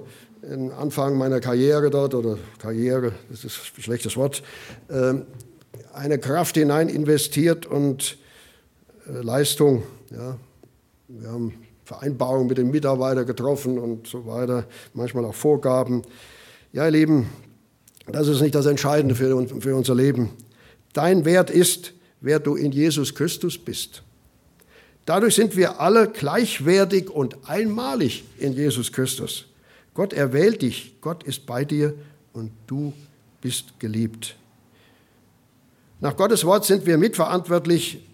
am 0.51 0.71
Anfang 0.71 1.19
meiner 1.19 1.39
Karriere 1.39 1.91
dort 1.91 2.15
oder 2.15 2.39
Karriere, 2.57 3.13
das 3.29 3.45
ist 3.45 3.59
ein 3.77 3.81
schlechtes 3.83 4.17
Wort, 4.17 4.41
ähm, 4.89 5.27
eine 5.94 6.20
Kraft 6.20 6.56
hinein 6.56 6.89
investiert 6.89 7.65
und 7.65 8.18
äh, 9.08 9.22
Leistung. 9.22 9.84
Ja. 10.12 10.38
Wir 11.08 11.30
haben 11.30 11.53
Vereinbarungen 11.86 12.48
mit 12.48 12.58
den 12.58 12.72
Mitarbeitern 12.72 13.25
getroffen 13.25 13.77
und 13.77 14.08
so 14.08 14.25
weiter, 14.25 14.65
manchmal 14.94 15.25
auch 15.25 15.36
Vorgaben. 15.36 16.03
Ja, 16.72 16.86
ihr 16.86 16.92
Lieben, 16.92 17.30
das 18.08 18.27
ist 18.27 18.42
nicht 18.42 18.56
das 18.56 18.65
Entscheidende 18.65 19.15
für, 19.15 19.48
für 19.62 19.75
unser 19.75 19.96
Leben. 19.96 20.30
Dein 20.94 21.25
Wert 21.25 21.50
ist, 21.50 21.94
wer 22.22 22.39
du 22.39 22.56
in 22.56 22.72
Jesus 22.72 23.13
Christus 23.13 23.58
bist. 23.58 24.03
Dadurch 25.06 25.36
sind 25.36 25.58
wir 25.58 25.82
alle 25.82 26.08
gleichwertig 26.08 27.10
und 27.10 27.50
einmalig 27.50 28.24
in 28.38 28.53
Jesus 28.53 28.92
Christus. 28.92 29.46
Gott 29.94 30.13
erwählt 30.13 30.62
dich, 30.62 30.96
Gott 31.01 31.24
ist 31.24 31.46
bei 31.46 31.65
dir 31.65 31.94
und 32.32 32.51
du 32.68 32.94
bist 33.42 33.80
geliebt. 33.80 34.38
Nach 36.03 36.17
Gottes 36.17 36.43
Wort 36.43 36.65
sind 36.65 36.86
wir 36.86 36.98
mitverantwortlich 36.98 38.05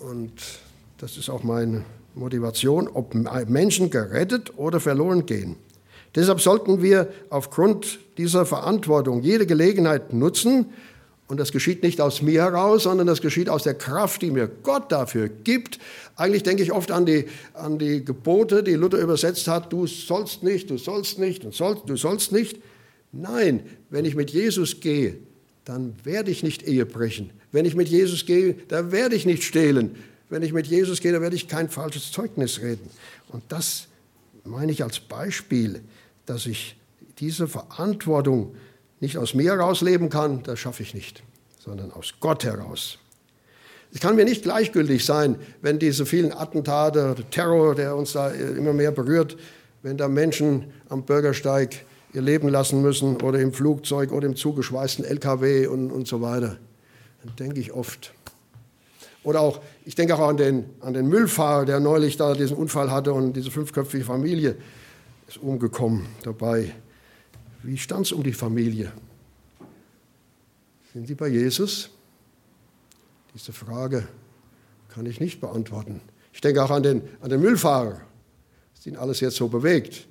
und 0.00 0.32
das 0.98 1.16
ist 1.16 1.30
auch 1.30 1.44
meine 1.44 1.84
Motivation, 2.16 2.88
ob 2.88 3.14
Menschen 3.14 3.88
gerettet 3.88 4.58
oder 4.58 4.80
verloren 4.80 5.26
gehen. 5.26 5.54
Deshalb 6.16 6.40
sollten 6.40 6.82
wir 6.82 7.06
aufgrund 7.28 8.00
dieser 8.18 8.46
Verantwortung 8.46 9.22
jede 9.22 9.46
Gelegenheit 9.46 10.12
nutzen, 10.12 10.66
und 11.28 11.38
das 11.38 11.52
geschieht 11.52 11.84
nicht 11.84 12.00
aus 12.00 12.20
mir 12.20 12.42
heraus, 12.42 12.82
sondern 12.82 13.06
das 13.06 13.20
geschieht 13.20 13.48
aus 13.48 13.62
der 13.62 13.74
Kraft, 13.74 14.20
die 14.20 14.32
mir 14.32 14.48
Gott 14.48 14.90
dafür 14.90 15.28
gibt. 15.28 15.78
Eigentlich 16.16 16.42
denke 16.42 16.64
ich 16.64 16.72
oft 16.72 16.90
an 16.90 17.06
die, 17.06 17.26
an 17.54 17.78
die 17.78 18.04
Gebote, 18.04 18.64
die 18.64 18.74
Luther 18.74 18.98
übersetzt 18.98 19.46
hat, 19.46 19.72
du 19.72 19.86
sollst 19.86 20.42
nicht, 20.42 20.68
du 20.68 20.78
sollst 20.78 21.20
nicht, 21.20 21.44
du 21.44 21.52
sollst, 21.52 21.84
du 21.86 21.94
sollst 21.94 22.32
nicht. 22.32 22.60
Nein, 23.12 23.62
wenn 23.88 24.04
ich 24.04 24.16
mit 24.16 24.30
Jesus 24.30 24.80
gehe, 24.80 25.18
dann 25.64 25.94
werde 26.04 26.30
ich 26.30 26.42
nicht 26.42 26.62
Ehe 26.62 26.86
brechen. 26.86 27.30
Wenn 27.52 27.64
ich 27.64 27.74
mit 27.74 27.88
Jesus 27.88 28.26
gehe, 28.26 28.54
dann 28.68 28.92
werde 28.92 29.14
ich 29.16 29.26
nicht 29.26 29.42
stehlen. 29.42 29.96
Wenn 30.28 30.42
ich 30.42 30.52
mit 30.52 30.66
Jesus 30.66 31.00
gehe, 31.00 31.12
dann 31.12 31.22
werde 31.22 31.36
ich 31.36 31.48
kein 31.48 31.68
falsches 31.68 32.12
Zeugnis 32.12 32.60
reden. 32.60 32.88
Und 33.28 33.42
das 33.48 33.88
meine 34.44 34.72
ich 34.72 34.82
als 34.82 35.00
Beispiel, 35.00 35.82
dass 36.26 36.46
ich 36.46 36.76
diese 37.18 37.48
Verantwortung 37.48 38.54
nicht 39.00 39.18
aus 39.18 39.34
mir 39.34 39.52
herausleben 39.52 40.08
kann, 40.08 40.42
das 40.42 40.58
schaffe 40.58 40.82
ich 40.82 40.94
nicht, 40.94 41.22
sondern 41.58 41.90
aus 41.90 42.14
Gott 42.20 42.44
heraus. 42.44 42.98
Es 43.92 44.00
kann 44.00 44.14
mir 44.14 44.24
nicht 44.24 44.42
gleichgültig 44.42 45.04
sein, 45.04 45.36
wenn 45.62 45.78
diese 45.78 46.06
vielen 46.06 46.32
Attentate, 46.32 47.16
Terror, 47.30 47.74
der 47.74 47.96
uns 47.96 48.12
da 48.12 48.30
immer 48.30 48.72
mehr 48.72 48.92
berührt, 48.92 49.36
wenn 49.82 49.96
da 49.96 50.06
Menschen 50.06 50.72
am 50.88 51.04
Bürgersteig 51.04 51.84
ihr 52.12 52.22
Leben 52.22 52.48
lassen 52.48 52.82
müssen 52.82 53.20
oder 53.20 53.40
im 53.40 53.52
Flugzeug 53.52 54.12
oder 54.12 54.26
im 54.26 54.36
zugeschweißten 54.36 55.04
LKW 55.04 55.66
und, 55.66 55.90
und 55.90 56.08
so 56.08 56.20
weiter. 56.20 56.58
Dann 57.22 57.36
denke 57.36 57.60
ich 57.60 57.72
oft. 57.72 58.12
Oder 59.22 59.40
auch, 59.40 59.60
ich 59.84 59.94
denke 59.94 60.14
auch 60.14 60.28
an 60.28 60.36
den, 60.36 60.64
an 60.80 60.94
den 60.94 61.06
Müllfahrer, 61.08 61.66
der 61.66 61.80
neulich 61.80 62.16
da 62.16 62.34
diesen 62.34 62.56
Unfall 62.56 62.90
hatte 62.90 63.12
und 63.12 63.34
diese 63.34 63.50
fünfköpfige 63.50 64.04
Familie 64.04 64.56
ist 65.28 65.38
umgekommen 65.38 66.06
dabei. 66.22 66.74
Wie 67.62 67.76
stand 67.76 68.06
es 68.06 68.12
um 68.12 68.22
die 68.22 68.32
Familie? 68.32 68.92
Sind 70.92 71.06
sie 71.06 71.14
bei 71.14 71.28
Jesus? 71.28 71.90
Diese 73.34 73.52
Frage 73.52 74.08
kann 74.88 75.06
ich 75.06 75.20
nicht 75.20 75.40
beantworten. 75.40 76.00
Ich 76.32 76.40
denke 76.40 76.64
auch 76.64 76.70
an 76.70 76.82
den, 76.82 77.02
an 77.20 77.28
den 77.28 77.40
Müllfahrer, 77.40 78.00
was 78.74 78.86
ihn 78.86 78.96
alles 78.96 79.20
jetzt 79.20 79.36
so 79.36 79.48
bewegt. 79.48 80.08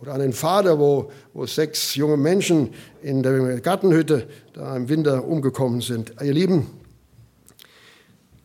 Oder 0.00 0.14
an 0.14 0.20
den 0.20 0.32
Vater, 0.32 0.78
wo, 0.78 1.10
wo 1.32 1.46
sechs 1.46 1.94
junge 1.94 2.16
Menschen 2.16 2.70
in 3.02 3.22
der 3.22 3.60
Gartenhütte 3.60 4.28
da 4.52 4.76
im 4.76 4.88
Winter 4.88 5.26
umgekommen 5.26 5.80
sind. 5.80 6.12
Ihr 6.22 6.34
Lieben, 6.34 6.66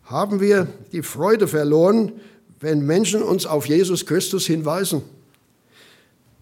haben 0.04 0.40
wir 0.40 0.68
die 0.92 1.04
Freude 1.04 1.48
verloren, 1.48 2.14
wenn 2.60 2.86
Menschen 2.86 3.22
uns 3.22 3.46
auf 3.46 3.66
Jesus 3.66 4.06
Christus 4.06 4.46
hinweisen? 4.46 5.02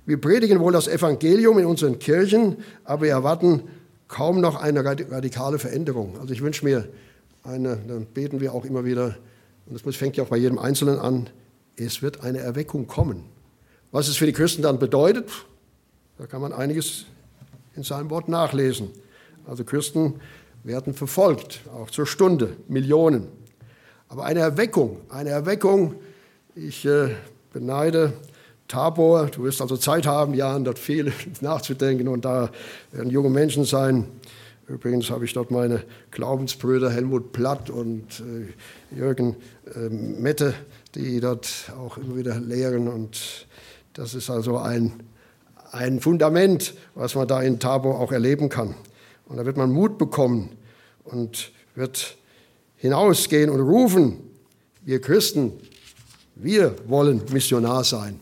Wir 0.06 0.20
predigen 0.20 0.60
wohl 0.60 0.74
das 0.74 0.88
Evangelium 0.88 1.60
in 1.60 1.66
unseren 1.66 2.00
Kirchen, 2.00 2.58
aber 2.84 3.04
wir 3.04 3.12
erwarten 3.12 3.63
kaum 4.08 4.42
noch 4.42 4.60
eine 4.60 4.84
radikale 4.84 5.60
Veränderung. 5.60 6.18
Also 6.20 6.34
ich 6.34 6.42
wünsche 6.42 6.66
mir 6.66 6.88
eine, 7.44 7.78
dann 7.88 8.06
beten 8.08 8.42
wir 8.42 8.54
auch 8.54 8.66
immer 8.66 8.86
wieder, 8.86 9.16
und 9.68 9.86
das 9.86 9.96
fängt 9.96 10.18
ja 10.18 10.24
auch 10.24 10.30
bei 10.30 10.38
jedem 10.38 10.58
Einzelnen 10.58 10.98
an, 11.00 11.30
es 11.75 12.01
wird 12.01 12.24
eine 12.24 12.39
Erweckung 12.39 12.88
kommen. 12.88 13.24
Was 13.91 14.08
es 14.08 14.17
für 14.17 14.25
die 14.25 14.34
Christen 14.34 14.62
dann 14.62 14.77
bedeutet, 14.77 15.29
da 16.17 16.27
kann 16.27 16.41
man 16.41 16.53
einiges 16.53 17.05
in 17.75 17.84
seinem 17.84 18.10
Wort 18.10 18.29
nachlesen. 18.29 18.89
Also 19.48 19.63
Christen 19.63 20.15
werden 20.63 20.93
verfolgt, 20.93 21.62
auch 21.74 21.89
zur 21.89 22.05
Stunde, 22.05 22.55
Millionen. 22.67 23.27
Aber 24.10 24.25
eine 24.25 24.41
Erweckung, 24.41 24.98
eine 25.10 25.29
Erweckung, 25.29 25.96
ich 26.55 26.86
äh, 26.86 27.15
beneide 27.53 28.13
Tabor, 28.67 29.25
du 29.27 29.43
wirst 29.43 29.62
also 29.62 29.77
Zeit 29.77 30.05
haben, 30.05 30.34
ja, 30.36 30.58
dort 30.60 30.77
viel 30.77 31.12
nachzudenken 31.41 32.08
und 32.08 32.25
da 32.25 32.51
werden 32.91 33.10
junge 33.10 33.29
Menschen 33.29 33.65
sein. 33.65 34.05
Übrigens 34.67 35.10
habe 35.10 35.25
ich 35.25 35.34
dort 35.34 35.50
meine 35.50 35.84
Glaubensbrüder 36.12 36.91
Helmut 36.91 37.31
Platt 37.31 37.72
und 37.72 38.19
äh, 38.19 38.96
Jürgen 38.96 39.36
äh, 39.75 39.89
Mette, 39.89 40.53
die 40.93 41.19
dort 41.19 41.72
auch 41.75 41.98
immer 41.98 42.15
wieder 42.17 42.39
lehren 42.39 42.88
und 42.88 43.48
das 44.00 44.13
ist 44.13 44.29
also 44.29 44.58
ein, 44.58 44.94
ein 45.74 46.00
Fundament, 46.00 46.74
was 46.96 47.15
man 47.15 47.27
da 47.27 47.41
in 47.41 47.60
Tabor 47.60 48.00
auch 48.00 48.13
erleben 48.13 48.48
kann. 48.48 48.74
Und 49.25 49.36
da 49.36 49.46
wird 49.46 49.58
man 49.58 49.72
Mut 49.72 49.98
bekommen 49.98 50.56
und 51.03 51.51
wird 51.75 52.15
hinausgehen 52.77 53.50
und 53.50 53.60
rufen, 53.60 54.22
wir 54.86 55.01
Christen, 55.01 55.51
wir 56.36 56.75
wollen 56.88 57.22
Missionar 57.34 57.84
sein. 57.84 58.22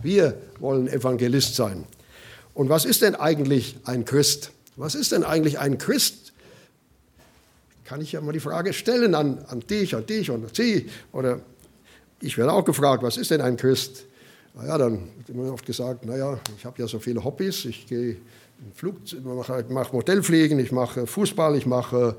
Wir 0.00 0.34
wollen 0.60 0.88
Evangelist 0.88 1.54
sein. 1.54 1.84
Und 2.54 2.70
was 2.70 2.86
ist 2.86 3.02
denn 3.02 3.14
eigentlich 3.14 3.76
ein 3.84 4.06
Christ? 4.06 4.52
Was 4.76 4.94
ist 4.94 5.12
denn 5.12 5.24
eigentlich 5.24 5.58
ein 5.58 5.76
Christ? 5.76 6.32
kann 7.84 8.00
ich 8.02 8.12
ja 8.12 8.20
mal 8.20 8.32
die 8.32 8.40
Frage 8.40 8.74
stellen 8.74 9.14
an, 9.14 9.44
an 9.48 9.60
dich, 9.60 9.94
an 9.94 10.04
dich 10.04 10.30
und 10.30 10.44
an 10.44 10.50
sie. 10.54 10.90
Oder 11.10 11.40
ich 12.20 12.36
werde 12.36 12.52
auch 12.52 12.64
gefragt, 12.64 13.02
was 13.02 13.16
ist 13.16 13.30
denn 13.30 13.40
ein 13.40 13.56
Christ? 13.56 14.04
Naja, 14.60 14.76
dann 14.76 15.08
wird 15.16 15.28
immer 15.28 15.52
oft 15.52 15.64
gesagt, 15.64 16.04
naja, 16.04 16.40
ich 16.56 16.64
habe 16.64 16.82
ja 16.82 16.88
so 16.88 16.98
viele 16.98 17.22
Hobbys, 17.22 17.64
ich 17.64 17.86
gehe 17.86 18.16
Flug, 18.74 18.96
mache, 19.22 19.64
mache 19.68 19.94
Modellfliegen, 19.94 20.58
ich 20.58 20.72
mache 20.72 21.06
Fußball, 21.06 21.54
ich 21.54 21.64
mache, 21.64 22.16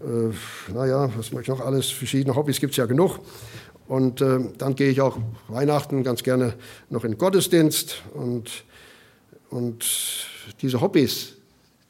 äh, 0.00 0.72
naja, 0.72 1.08
was 1.16 1.30
mache 1.30 1.42
ich 1.42 1.48
noch 1.48 1.60
alles, 1.60 1.88
verschiedene 1.90 2.34
Hobbys 2.34 2.58
gibt 2.58 2.72
es 2.72 2.76
ja 2.76 2.86
genug. 2.86 3.20
Und 3.86 4.20
äh, 4.20 4.40
dann 4.58 4.74
gehe 4.74 4.90
ich 4.90 5.00
auch 5.00 5.16
Weihnachten 5.46 6.02
ganz 6.02 6.24
gerne 6.24 6.54
noch 6.90 7.04
in 7.04 7.12
den 7.12 7.18
Gottesdienst. 7.18 8.02
Und, 8.14 8.64
und 9.50 9.86
diese 10.62 10.80
Hobbys, 10.80 11.34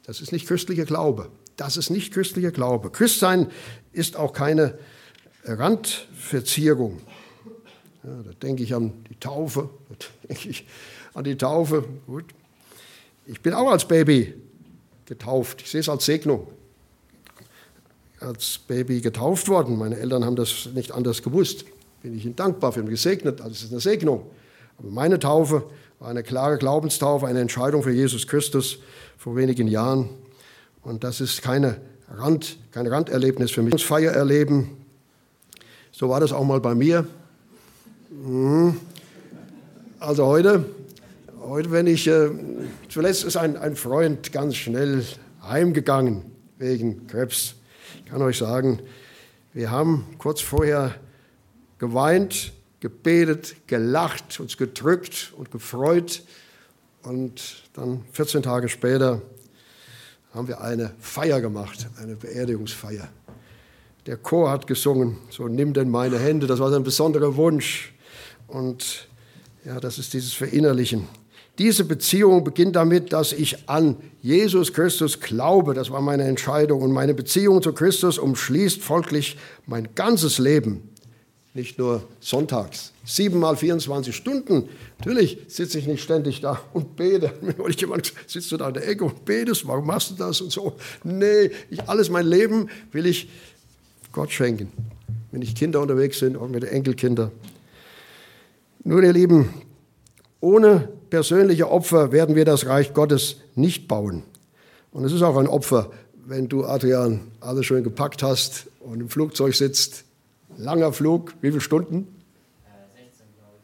das 0.05 0.21
ist 0.21 0.31
nicht 0.31 0.47
christlicher 0.47 0.85
Glaube. 0.85 1.29
Das 1.55 1.75
ist 1.75 1.89
nicht 1.89 2.13
christlicher 2.13 2.51
Glaube. 2.51 2.91
Christsein 2.91 3.47
ist 3.93 4.15
auch 4.15 4.33
keine 4.33 4.77
Randverzierung. 5.43 7.01
Ja, 8.07 8.23
da 8.23 8.31
denke 8.41 8.63
ich 8.63 8.73
an 8.73 8.93
die 9.09 9.19
Taufe, 9.19 9.69
da 9.89 9.95
denke 10.29 10.49
ich 10.49 10.65
an 11.13 11.25
die 11.25 11.35
Taufe. 11.35 11.83
Gut. 12.05 12.23
Ich 13.25 13.41
bin 13.41 13.53
auch 13.53 13.69
als 13.69 13.85
Baby 13.85 14.33
getauft. 15.05 15.61
Ich 15.61 15.71
sehe 15.71 15.81
es 15.81 15.89
als 15.89 16.05
Segnung. 16.05 16.47
Als 18.21 18.59
Baby 18.59 19.01
getauft 19.01 19.49
worden. 19.49 19.77
Meine 19.77 19.97
Eltern 19.97 20.23
haben 20.23 20.37
das 20.37 20.69
nicht 20.73 20.93
anders 20.93 21.21
gewusst. 21.21 21.65
Bin 22.01 22.15
ich 22.15 22.23
ihnen 22.23 22.37
dankbar 22.37 22.71
für 22.71 22.83
gesegnet. 22.85 23.41
Also 23.41 23.51
es 23.51 23.63
ist 23.63 23.71
eine 23.71 23.81
Segnung. 23.81 24.25
Aber 24.77 24.89
meine 24.89 25.19
Taufe 25.19 25.65
war 25.99 26.07
eine 26.07 26.23
klare 26.23 26.57
Glaubenstaufe, 26.57 27.27
eine 27.27 27.41
Entscheidung 27.41 27.83
für 27.83 27.91
Jesus 27.91 28.25
Christus 28.25 28.77
vor 29.17 29.35
wenigen 29.35 29.67
Jahren. 29.67 30.07
Und 30.81 31.03
das 31.03 31.19
ist 31.19 31.41
keine 31.41 31.81
Rand, 32.09 32.57
kein 32.71 32.87
Randerlebnis 32.87 33.51
für 33.51 33.63
mich. 33.63 33.85
Feier 33.85 34.13
erleben. 34.13 34.77
So 35.91 36.07
war 36.07 36.21
das 36.21 36.31
auch 36.31 36.45
mal 36.45 36.61
bei 36.61 36.73
mir. 36.73 37.05
Mhm. 38.19 38.79
Also 39.99 40.25
heute, 40.25 40.65
heute 41.39 41.69
wenn 41.71 41.85
ich, 41.85 42.07
äh, 42.07 42.29
zuletzt 42.89 43.23
ist 43.23 43.37
ein, 43.37 43.55
ein 43.57 43.75
Freund 43.75 44.31
ganz 44.31 44.55
schnell 44.55 45.05
heimgegangen 45.43 46.23
wegen 46.57 47.05
Krebs. 47.05 47.53
Ich 48.03 48.09
kann 48.09 48.23
euch 48.23 48.39
sagen, 48.39 48.79
wir 49.53 49.69
haben 49.69 50.07
kurz 50.17 50.41
vorher 50.41 50.95
geweint, 51.77 52.53
gebetet, 52.79 53.55
gelacht, 53.67 54.39
uns 54.39 54.57
gedrückt 54.57 55.33
und 55.37 55.51
gefreut. 55.51 56.23
Und 57.03 57.61
dann 57.73 58.03
14 58.13 58.41
Tage 58.41 58.67
später 58.67 59.21
haben 60.33 60.47
wir 60.47 60.61
eine 60.61 60.91
Feier 60.99 61.39
gemacht, 61.39 61.87
eine 62.01 62.15
Beerdigungsfeier. 62.15 63.09
Der 64.07 64.17
Chor 64.17 64.49
hat 64.49 64.65
gesungen, 64.65 65.17
so 65.29 65.47
nimm 65.47 65.73
denn 65.73 65.91
meine 65.91 66.17
Hände, 66.17 66.47
das 66.47 66.59
war 66.59 66.71
sein 66.71 66.83
besonderer 66.83 67.35
Wunsch. 67.35 67.93
Und 68.47 69.07
ja, 69.65 69.79
das 69.79 69.99
ist 69.99 70.13
dieses 70.13 70.33
Verinnerlichen. 70.33 71.07
Diese 71.57 71.85
Beziehung 71.85 72.43
beginnt 72.43 72.75
damit, 72.75 73.11
dass 73.13 73.33
ich 73.33 73.67
an 73.67 73.97
Jesus 74.21 74.73
Christus 74.73 75.19
glaube. 75.19 75.73
Das 75.73 75.89
war 75.89 76.01
meine 76.01 76.23
Entscheidung. 76.23 76.81
Und 76.81 76.91
meine 76.91 77.15
Beziehung 77.15 77.63
zu 77.63 77.73
Christus 77.73 78.19
umschließt 78.19 78.81
folglich 78.81 79.37
mein 79.65 79.89
ganzes 79.95 80.37
Leben. 80.37 80.89
Nicht 81.55 81.79
nur 81.79 82.03
sonntags. 82.19 82.93
Sieben 83.03 83.39
mal 83.39 83.57
24 83.57 84.15
Stunden. 84.15 84.69
Natürlich 84.99 85.39
sitze 85.47 85.79
ich 85.79 85.87
nicht 85.87 86.03
ständig 86.03 86.41
da 86.41 86.61
und 86.73 86.95
bete. 86.95 87.33
Wenn 87.41 87.71
jemand 87.71 88.13
sitzt 88.27 88.51
du 88.51 88.57
da 88.57 88.67
in 88.67 88.75
der 88.75 88.87
Ecke 88.87 89.05
und 89.05 89.25
betest, 89.25 89.67
warum 89.67 89.87
machst 89.87 90.11
du 90.11 90.13
das 90.13 90.39
und 90.39 90.51
so? 90.51 90.75
Nee, 91.03 91.49
ich, 91.71 91.81
alles 91.89 92.11
mein 92.11 92.27
Leben 92.27 92.69
will 92.91 93.07
ich 93.07 93.29
Gott 94.11 94.31
schenken. 94.31 94.71
Wenn 95.31 95.41
ich 95.41 95.55
Kinder 95.55 95.81
unterwegs 95.81 96.19
sind, 96.19 96.37
auch 96.37 96.47
mit 96.47 96.63
Enkelkindern, 96.63 97.31
nun, 98.83 99.03
ihr 99.03 99.13
Lieben, 99.13 99.49
ohne 100.39 100.89
persönliche 101.09 101.69
Opfer 101.69 102.11
werden 102.11 102.35
wir 102.35 102.45
das 102.45 102.65
Reich 102.65 102.93
Gottes 102.93 103.37
nicht 103.55 103.87
bauen. 103.87 104.23
Und 104.91 105.03
es 105.05 105.13
ist 105.13 105.21
auch 105.21 105.37
ein 105.37 105.47
Opfer, 105.47 105.91
wenn 106.25 106.47
du, 106.47 106.65
Adrian, 106.65 107.21
alles 107.39 107.65
schön 107.65 107.83
gepackt 107.83 108.23
hast 108.23 108.67
und 108.79 108.99
im 108.99 109.09
Flugzeug 109.09 109.55
sitzt. 109.55 110.03
Langer 110.57 110.91
Flug, 110.91 111.33
wie 111.41 111.49
viele 111.49 111.61
Stunden? 111.61 112.07
16, 112.95 113.25
glaube 113.37 113.57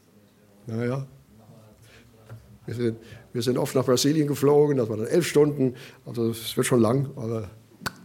ich. 0.68 0.74
Naja. 0.74 1.06
Wir 2.66 2.76
sind, 2.76 2.98
wir 3.34 3.42
sind 3.42 3.58
oft 3.58 3.76
nach 3.76 3.86
Brasilien 3.86 4.28
geflogen, 4.28 4.78
das 4.78 4.88
waren 4.88 5.00
dann 5.00 5.08
elf 5.08 5.28
Stunden, 5.28 5.76
also 6.06 6.30
es 6.30 6.56
wird 6.56 6.66
schon 6.66 6.80
lang, 6.80 7.10
aber 7.18 7.50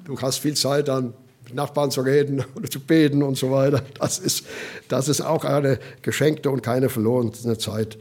du 0.05 0.21
hast 0.21 0.39
viel 0.39 0.55
Zeit 0.55 0.89
dann 0.89 1.15
Nachbarn 1.55 1.91
zu 1.91 2.01
reden 2.01 2.45
oder 2.55 2.71
zu 2.71 2.81
beten 2.81 3.23
und 3.23 3.37
so 3.37 3.51
weiter. 3.51 3.83
Das 3.99 4.19
ist, 4.19 4.45
das 4.89 5.09
ist 5.09 5.21
auch 5.21 5.45
eine 5.45 5.79
geschenkte 6.03 6.51
und 6.51 6.63
keine 6.63 6.89
verlorene 6.89 7.33
Zeit. 7.59 7.99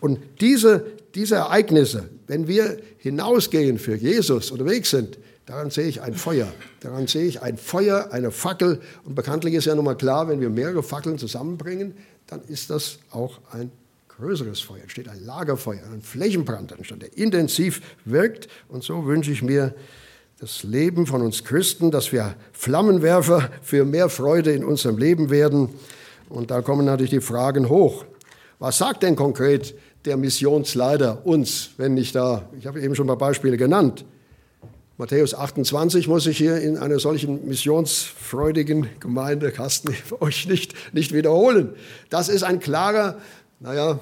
Und 0.00 0.18
diese, 0.40 0.86
diese 1.14 1.36
Ereignisse, 1.36 2.08
wenn 2.26 2.48
wir 2.48 2.78
hinausgehen 2.98 3.78
für 3.78 3.96
Jesus 3.96 4.50
unterwegs 4.50 4.90
sind, 4.90 5.18
daran 5.46 5.70
sehe 5.70 5.86
ich 5.86 6.02
ein 6.02 6.14
Feuer. 6.14 6.48
Daran 6.80 7.06
sehe 7.06 7.24
ich 7.24 7.42
ein 7.42 7.56
Feuer, 7.56 8.08
eine 8.12 8.30
Fackel. 8.30 8.80
Und 9.04 9.14
bekanntlich 9.14 9.54
ist 9.54 9.64
ja 9.64 9.74
nun 9.74 9.84
mal 9.84 9.96
klar, 9.96 10.28
wenn 10.28 10.40
wir 10.40 10.50
mehrere 10.50 10.82
Fackeln 10.82 11.18
zusammenbringen, 11.18 11.94
dann 12.26 12.42
ist 12.48 12.70
das 12.70 12.98
auch 13.10 13.40
ein 13.52 13.70
größeres 14.08 14.60
Feuer. 14.60 14.82
Entsteht 14.82 15.08
ein 15.08 15.24
Lagerfeuer, 15.24 15.82
ein 15.92 16.02
Flächenbrand 16.02 16.72
der 16.72 17.16
intensiv 17.16 17.80
wirkt. 18.04 18.48
Und 18.68 18.82
so 18.82 19.06
wünsche 19.06 19.30
ich 19.30 19.42
mir, 19.42 19.74
das 20.38 20.64
Leben 20.64 21.06
von 21.06 21.22
uns 21.22 21.44
Christen, 21.44 21.90
dass 21.90 22.12
wir 22.12 22.34
Flammenwerfer 22.52 23.50
für 23.62 23.84
mehr 23.84 24.10
Freude 24.10 24.52
in 24.52 24.64
unserem 24.64 24.98
Leben 24.98 25.30
werden. 25.30 25.70
Und 26.28 26.50
da 26.50 26.60
kommen 26.60 26.84
natürlich 26.84 27.10
die 27.10 27.20
Fragen 27.20 27.68
hoch. 27.68 28.04
Was 28.58 28.78
sagt 28.78 29.02
denn 29.02 29.16
konkret 29.16 29.74
der 30.04 30.16
Missionsleiter 30.16 31.24
uns, 31.26 31.70
wenn 31.78 31.94
nicht 31.94 32.14
da, 32.14 32.48
ich 32.58 32.66
habe 32.66 32.80
eben 32.80 32.94
schon 32.94 33.06
ein 33.06 33.18
paar 33.18 33.28
Beispiele 33.28 33.56
genannt. 33.56 34.04
Matthäus 34.98 35.34
28 35.34 36.08
muss 36.08 36.26
ich 36.26 36.38
hier 36.38 36.58
in 36.58 36.78
einer 36.78 36.98
solchen 36.98 37.46
missionsfreudigen 37.46 38.88
Gemeinde, 39.00 39.52
Kasten, 39.52 39.94
euch 40.20 40.46
nicht, 40.48 40.74
nicht 40.94 41.12
wiederholen. 41.12 41.74
Das 42.08 42.28
ist 42.28 42.44
ein 42.44 42.60
klarer, 42.60 43.18
naja, 43.60 43.98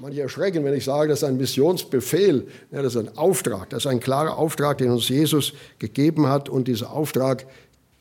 Manche 0.00 0.20
erschrecken, 0.20 0.64
wenn 0.64 0.74
ich 0.74 0.84
sage, 0.84 1.08
das 1.08 1.22
ist 1.22 1.28
ein 1.28 1.36
Missionsbefehl. 1.36 2.46
Ja, 2.70 2.82
das 2.82 2.94
ist 2.94 3.00
ein 3.00 3.18
Auftrag. 3.18 3.70
Das 3.70 3.84
ist 3.84 3.90
ein 3.90 3.98
klarer 3.98 4.38
Auftrag, 4.38 4.78
den 4.78 4.92
uns 4.92 5.08
Jesus 5.08 5.54
gegeben 5.80 6.28
hat. 6.28 6.48
Und 6.48 6.68
dieser 6.68 6.92
Auftrag 6.92 7.46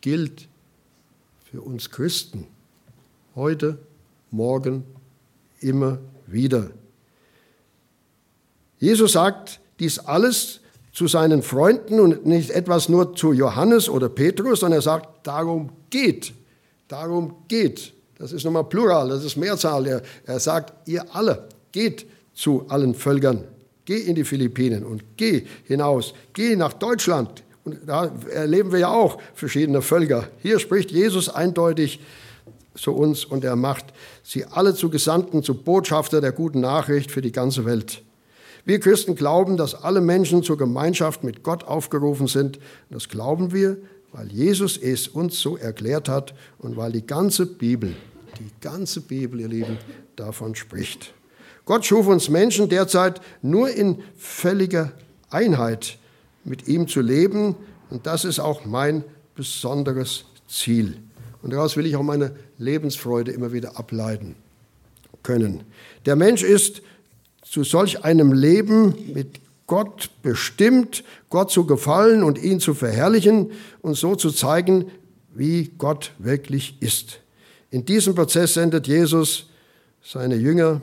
gilt 0.02 0.48
für 1.50 1.62
uns 1.62 1.90
Christen. 1.90 2.46
Heute, 3.36 3.80
morgen, 4.30 4.84
immer 5.60 5.98
wieder. 6.28 6.70
Jesus 8.78 9.14
sagt 9.14 9.60
dies 9.80 9.98
alles 9.98 10.60
zu 10.94 11.08
seinen 11.08 11.42
Freunden 11.42 12.00
und 12.00 12.28
nicht 12.28 12.52
etwas 12.52 12.90
nur 12.90 13.16
zu 13.16 13.34
Johannes 13.34 13.90
oder 13.90 14.08
Petrus, 14.08 14.60
sondern 14.60 14.80
er 14.80 14.84
sagt, 14.84 15.26
darum 15.26 15.72
geht. 15.90 16.34
Darum 16.88 17.38
geht. 17.48 17.94
Das 18.20 18.32
ist 18.34 18.44
nochmal 18.44 18.66
Plural, 18.66 19.10
das 19.10 19.24
ist 19.24 19.36
Mehrzahl. 19.36 19.88
Er, 19.88 20.02
er 20.26 20.40
sagt, 20.40 20.88
ihr 20.88 21.04
alle. 21.16 21.48
Geht 21.78 22.08
zu 22.34 22.66
allen 22.70 22.96
Völkern. 22.96 23.44
Geh 23.86 24.00
in 24.00 24.16
die 24.16 24.24
Philippinen 24.24 24.84
und 24.84 25.04
geh 25.16 25.44
hinaus. 25.66 26.16
Geh 26.34 26.56
nach 26.56 26.74
Deutschland. 26.74 27.44
Und 27.66 27.78
da 27.86 28.12
erleben 28.34 28.72
wir 28.72 28.80
ja 28.80 28.90
auch 28.90 29.22
verschiedene 29.36 29.84
Völker. 29.84 30.28
Hier 30.42 30.58
spricht 30.58 30.90
Jesus 30.90 31.30
eindeutig 31.30 32.00
zu 32.74 32.94
uns 32.94 33.26
und 33.26 33.44
er 33.44 33.56
macht 33.56 33.86
sie 34.24 34.44
alle 34.46 34.74
zu 34.74 34.90
Gesandten, 34.90 35.44
zu 35.44 35.54
Botschafter 35.54 36.20
der 36.20 36.32
guten 36.32 36.62
Nachricht 36.62 37.12
für 37.12 37.22
die 37.22 37.32
ganze 37.32 37.64
Welt. 37.64 38.02
Wir 38.66 38.80
Christen 38.80 39.14
glauben, 39.14 39.56
dass 39.56 39.76
alle 39.76 40.02
Menschen 40.02 40.42
zur 40.42 40.58
Gemeinschaft 40.58 41.24
mit 41.24 41.44
Gott 41.44 41.64
aufgerufen 41.64 42.26
sind. 42.26 42.58
Das 42.90 43.08
glauben 43.08 43.54
wir, 43.54 43.78
weil 44.12 44.32
Jesus 44.32 44.78
es 44.78 45.08
uns 45.08 45.40
so 45.40 45.58
erklärt 45.58 46.10
hat 46.10 46.34
und 46.58 46.76
weil 46.76 46.92
die 46.92 47.06
ganze 47.06 47.46
Bibel, 47.46 47.94
die 48.40 48.50
ganze 48.62 49.02
Bibel, 49.02 49.42
ihr 49.42 49.48
Lieben, 49.48 49.78
davon 50.16 50.56
spricht. 50.56 51.14
Gott 51.68 51.86
schuf 51.86 52.08
uns 52.08 52.30
Menschen 52.30 52.70
derzeit 52.70 53.20
nur 53.42 53.70
in 53.70 54.02
völliger 54.18 54.94
Einheit 55.30 55.98
mit 56.46 56.70
ihm 56.70 56.88
zu 56.88 57.02
leben. 57.02 57.58
Und 57.90 58.08
das 58.08 58.24
ist 58.24 58.40
auch 58.40 58.64
mein 58.64 59.04
besonderes 59.36 60.24
Ziel. 60.48 60.98
Und 61.44 61.52
daraus 61.52 61.76
will 61.76 61.86
ich 61.86 61.98
auch 61.98 62.04
meine 62.04 62.34
Lebensfreude 62.58 63.34
immer 63.34 63.52
wieder 63.52 63.78
ableiten 63.78 64.36
können. 65.24 65.66
Der 66.06 66.16
Mensch 66.16 66.42
ist 66.42 66.82
zu 67.44 67.66
solch 67.66 68.06
einem 68.06 68.32
Leben 68.32 68.96
mit 69.14 69.42
Gott 69.68 70.10
bestimmt, 70.24 71.04
Gott 71.30 71.52
zu 71.52 71.66
gefallen 71.66 72.24
und 72.24 72.42
ihn 72.42 72.62
zu 72.62 72.76
verherrlichen 72.76 73.52
und 73.82 73.96
so 73.96 74.16
zu 74.16 74.32
zeigen, 74.32 74.90
wie 75.36 75.70
Gott 75.78 76.14
wirklich 76.18 76.78
ist. 76.80 77.20
In 77.72 77.84
diesem 77.84 78.16
Prozess 78.16 78.54
sendet 78.54 78.88
Jesus 78.88 79.50
seine 80.02 80.36
Jünger 80.36 80.82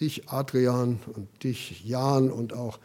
dich, 0.00 0.28
Adrian, 0.28 1.00
und 1.14 1.28
dich, 1.42 1.84
Jan, 1.84 2.30
und 2.30 2.52
auch 2.52 2.78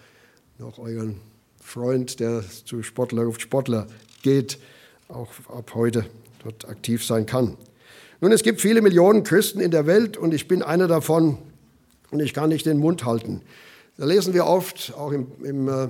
noch 0.57 0.77
euren 0.77 1.21
Freund, 1.61 2.19
der 2.19 2.43
zu 2.65 2.83
Sportler 2.83 3.23
ruft 3.23 3.41
Sportler 3.41 3.87
geht, 4.21 4.59
auch 5.07 5.29
ab 5.49 5.71
heute 5.75 6.05
dort 6.43 6.67
aktiv 6.67 7.05
sein 7.05 7.25
kann. 7.25 7.57
Nun, 8.21 8.31
es 8.31 8.43
gibt 8.43 8.59
viele 8.61 8.81
Millionen 8.81 9.23
Christen 9.23 9.59
in 9.59 9.71
der 9.71 9.85
Welt 9.85 10.17
und 10.17 10.33
ich 10.33 10.47
bin 10.47 10.61
einer 10.61 10.87
davon 10.87 11.37
und 12.11 12.19
ich 12.19 12.33
kann 12.33 12.49
nicht 12.49 12.65
den 12.65 12.77
Mund 12.77 13.05
halten. 13.05 13.41
Da 13.97 14.05
lesen 14.05 14.33
wir 14.33 14.45
oft, 14.45 14.93
auch 14.95 15.11
im, 15.11 15.27
im, 15.43 15.67
äh, 15.67 15.89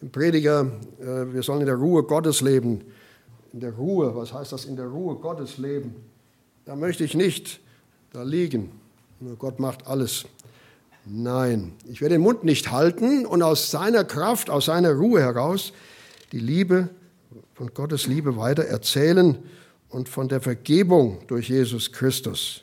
im 0.00 0.10
Prediger, 0.10 0.70
äh, 1.00 1.32
wir 1.32 1.42
sollen 1.42 1.60
in 1.60 1.66
der 1.66 1.76
Ruhe 1.76 2.02
Gottes 2.02 2.40
leben. 2.40 2.82
In 3.52 3.60
der 3.60 3.72
Ruhe, 3.72 4.14
was 4.14 4.32
heißt 4.32 4.52
das, 4.52 4.64
in 4.64 4.76
der 4.76 4.86
Ruhe 4.86 5.16
Gottes 5.16 5.58
leben? 5.58 5.96
Da 6.64 6.76
möchte 6.76 7.04
ich 7.04 7.14
nicht 7.14 7.60
da 8.12 8.22
liegen. 8.22 8.70
Nur 9.20 9.36
Gott 9.36 9.58
macht 9.58 9.86
alles. 9.86 10.24
Nein, 11.10 11.72
ich 11.88 12.02
werde 12.02 12.16
den 12.16 12.20
Mund 12.20 12.44
nicht 12.44 12.70
halten 12.70 13.24
und 13.24 13.42
aus 13.42 13.70
seiner 13.70 14.04
Kraft, 14.04 14.50
aus 14.50 14.66
seiner 14.66 14.92
Ruhe 14.92 15.22
heraus 15.22 15.72
die 16.32 16.38
Liebe 16.38 16.90
von 17.54 17.72
Gottes 17.72 18.06
Liebe 18.06 18.36
weiter 18.36 18.64
erzählen 18.64 19.38
und 19.88 20.10
von 20.10 20.28
der 20.28 20.42
Vergebung 20.42 21.22
durch 21.26 21.48
Jesus 21.48 21.92
Christus. 21.92 22.62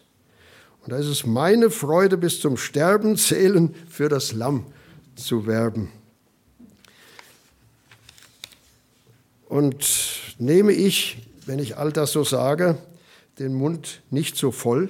Und 0.83 0.91
da 0.91 0.97
ist 0.97 1.07
es 1.07 1.25
meine 1.25 1.71
Freude, 1.71 2.17
bis 2.17 2.39
zum 2.39 2.55
Sterben 2.55 3.17
zählen, 3.17 3.73
für 3.89 4.09
das 4.09 4.31
Lamm 4.31 4.67
zu 5.15 5.47
werben. 5.47 5.91
Und 9.49 9.87
nehme 10.37 10.71
ich, 10.71 11.27
wenn 11.47 11.57
ich 11.57 11.77
all 11.77 11.91
das 11.91 12.11
so 12.11 12.23
sage, 12.23 12.77
den 13.39 13.55
Mund 13.55 14.03
nicht 14.11 14.37
so 14.37 14.51
voll. 14.51 14.89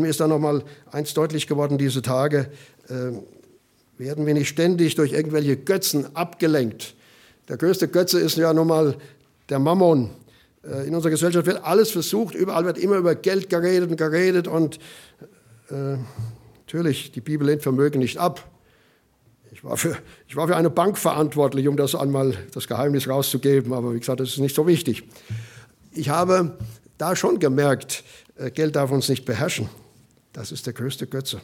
Mir 0.00 0.08
ist 0.08 0.20
da 0.20 0.28
noch 0.28 0.38
mal 0.38 0.62
eins 0.90 1.14
deutlich 1.14 1.46
geworden 1.46 1.78
diese 1.78 2.02
Tage. 2.02 2.50
Äh, 2.88 3.12
werden 3.98 4.26
wir 4.26 4.34
nicht 4.34 4.48
ständig 4.48 4.94
durch 4.94 5.12
irgendwelche 5.12 5.56
Götzen 5.56 6.16
abgelenkt? 6.16 6.94
Der 7.48 7.56
größte 7.56 7.88
Götze 7.88 8.20
ist 8.20 8.36
ja 8.36 8.52
nun 8.52 8.68
mal 8.68 8.96
der 9.48 9.58
Mammon. 9.58 10.10
Äh, 10.64 10.86
in 10.86 10.94
unserer 10.94 11.10
Gesellschaft 11.10 11.46
wird 11.46 11.64
alles 11.64 11.90
versucht, 11.90 12.34
überall 12.34 12.64
wird 12.64 12.78
immer 12.78 12.96
über 12.96 13.14
Geld 13.14 13.50
geredet 13.50 13.90
und 13.90 13.96
geredet 13.96 14.48
und 14.48 14.78
äh, 15.70 15.96
natürlich, 16.60 17.12
die 17.12 17.20
Bibel 17.20 17.46
lehnt 17.46 17.62
Vermögen 17.62 17.98
nicht 17.98 18.18
ab. 18.18 18.48
Ich 19.52 19.62
war, 19.64 19.76
für, 19.76 19.96
ich 20.28 20.36
war 20.36 20.48
für 20.48 20.56
eine 20.56 20.70
Bank 20.70 20.96
verantwortlich, 20.96 21.68
um 21.68 21.76
das 21.76 21.94
einmal 21.94 22.34
das 22.54 22.68
Geheimnis 22.68 23.08
rauszugeben, 23.08 23.72
aber 23.72 23.94
wie 23.94 23.98
gesagt, 23.98 24.20
das 24.20 24.30
ist 24.30 24.38
nicht 24.38 24.56
so 24.56 24.66
wichtig. 24.66 25.04
Ich 25.92 26.08
habe 26.08 26.56
da 26.96 27.14
schon 27.16 27.38
gemerkt, 27.38 28.04
äh, 28.36 28.50
Geld 28.50 28.76
darf 28.76 28.90
uns 28.90 29.08
nicht 29.08 29.24
beherrschen. 29.24 29.68
Das 30.32 30.50
ist 30.50 30.66
der 30.66 30.72
größte 30.72 31.06
Götze. 31.06 31.40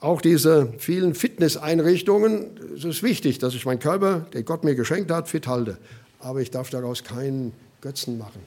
Auch 0.00 0.20
diese 0.20 0.72
vielen 0.78 1.14
Fitnesseinrichtungen, 1.14 2.46
es 2.76 2.84
ist 2.84 3.02
wichtig, 3.02 3.38
dass 3.38 3.54
ich 3.54 3.66
meinen 3.66 3.78
Körper, 3.78 4.26
den 4.34 4.44
Gott 4.44 4.64
mir 4.64 4.74
geschenkt 4.74 5.10
hat, 5.10 5.28
fit 5.28 5.46
halte. 5.46 5.78
Aber 6.18 6.40
ich 6.40 6.50
darf 6.50 6.70
daraus 6.70 7.04
keinen 7.04 7.52
Götzen 7.80 8.18
machen. 8.18 8.40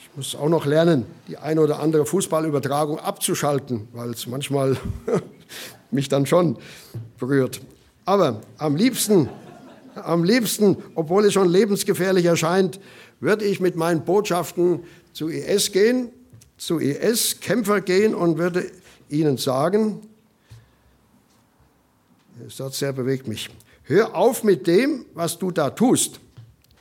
Ich 0.00 0.16
muss 0.16 0.34
auch 0.34 0.48
noch 0.48 0.66
lernen, 0.66 1.04
die 1.28 1.36
eine 1.36 1.60
oder 1.60 1.80
andere 1.80 2.06
Fußballübertragung 2.06 2.98
abzuschalten, 2.98 3.88
weil 3.92 4.10
es 4.10 4.26
manchmal 4.26 4.76
mich 5.90 6.08
dann 6.08 6.26
schon 6.26 6.58
berührt. 7.18 7.60
Aber 8.04 8.40
am 8.58 8.76
liebsten, 8.76 9.28
am 9.94 10.22
liebsten, 10.22 10.76
obwohl 10.94 11.24
es 11.24 11.32
schon 11.32 11.48
lebensgefährlich 11.48 12.26
erscheint, 12.26 12.78
würde 13.18 13.44
ich 13.44 13.60
mit 13.60 13.76
meinen 13.76 14.04
Botschaften 14.04 14.80
zu 15.12 15.28
IS 15.28 15.72
gehen, 15.72 16.10
zu 16.56 16.78
IS-Kämpfer 16.78 17.80
gehen 17.80 18.14
und 18.14 18.38
würde 18.38 18.70
ihnen 19.08 19.36
sagen, 19.36 20.00
der 22.40 22.50
Satz 22.50 22.78
sehr 22.78 22.92
bewegt 22.92 23.28
mich, 23.28 23.50
hör 23.84 24.14
auf 24.14 24.44
mit 24.44 24.66
dem, 24.66 25.06
was 25.14 25.38
du 25.38 25.50
da 25.50 25.70
tust. 25.70 26.20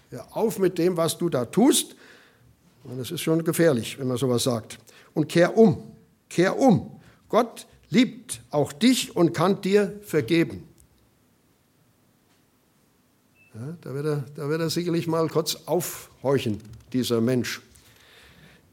Hör 0.10 0.26
auf 0.36 0.60
mit 0.60 0.78
dem, 0.78 0.98
was 0.98 1.18
du 1.18 1.30
da 1.30 1.46
tust. 1.46 1.96
Und 2.84 3.00
das 3.00 3.12
ist 3.12 3.22
schon 3.22 3.44
gefährlich, 3.44 3.98
wenn 3.98 4.08
man 4.08 4.18
sowas 4.18 4.44
sagt. 4.44 4.78
Und 5.14 5.28
kehr 5.28 5.58
um, 5.58 5.92
kehr 6.30 6.58
um. 6.58 7.00
Gott 7.30 7.68
liebt 7.90 8.42
auch 8.52 8.74
dich 8.74 9.16
und 9.16 9.34
kann 9.34 9.62
dir 9.62 10.00
vergeben. 10.04 10.68
Ja, 13.54 13.78
da, 13.82 13.94
wird 13.94 14.06
er, 14.06 14.26
da 14.36 14.50
wird 14.50 14.62
er 14.62 14.70
sicherlich 14.70 15.08
mal 15.08 15.28
kurz 15.30 15.56
aufhorchen, 15.66 16.60
dieser 16.92 17.22
Mensch. 17.22 17.62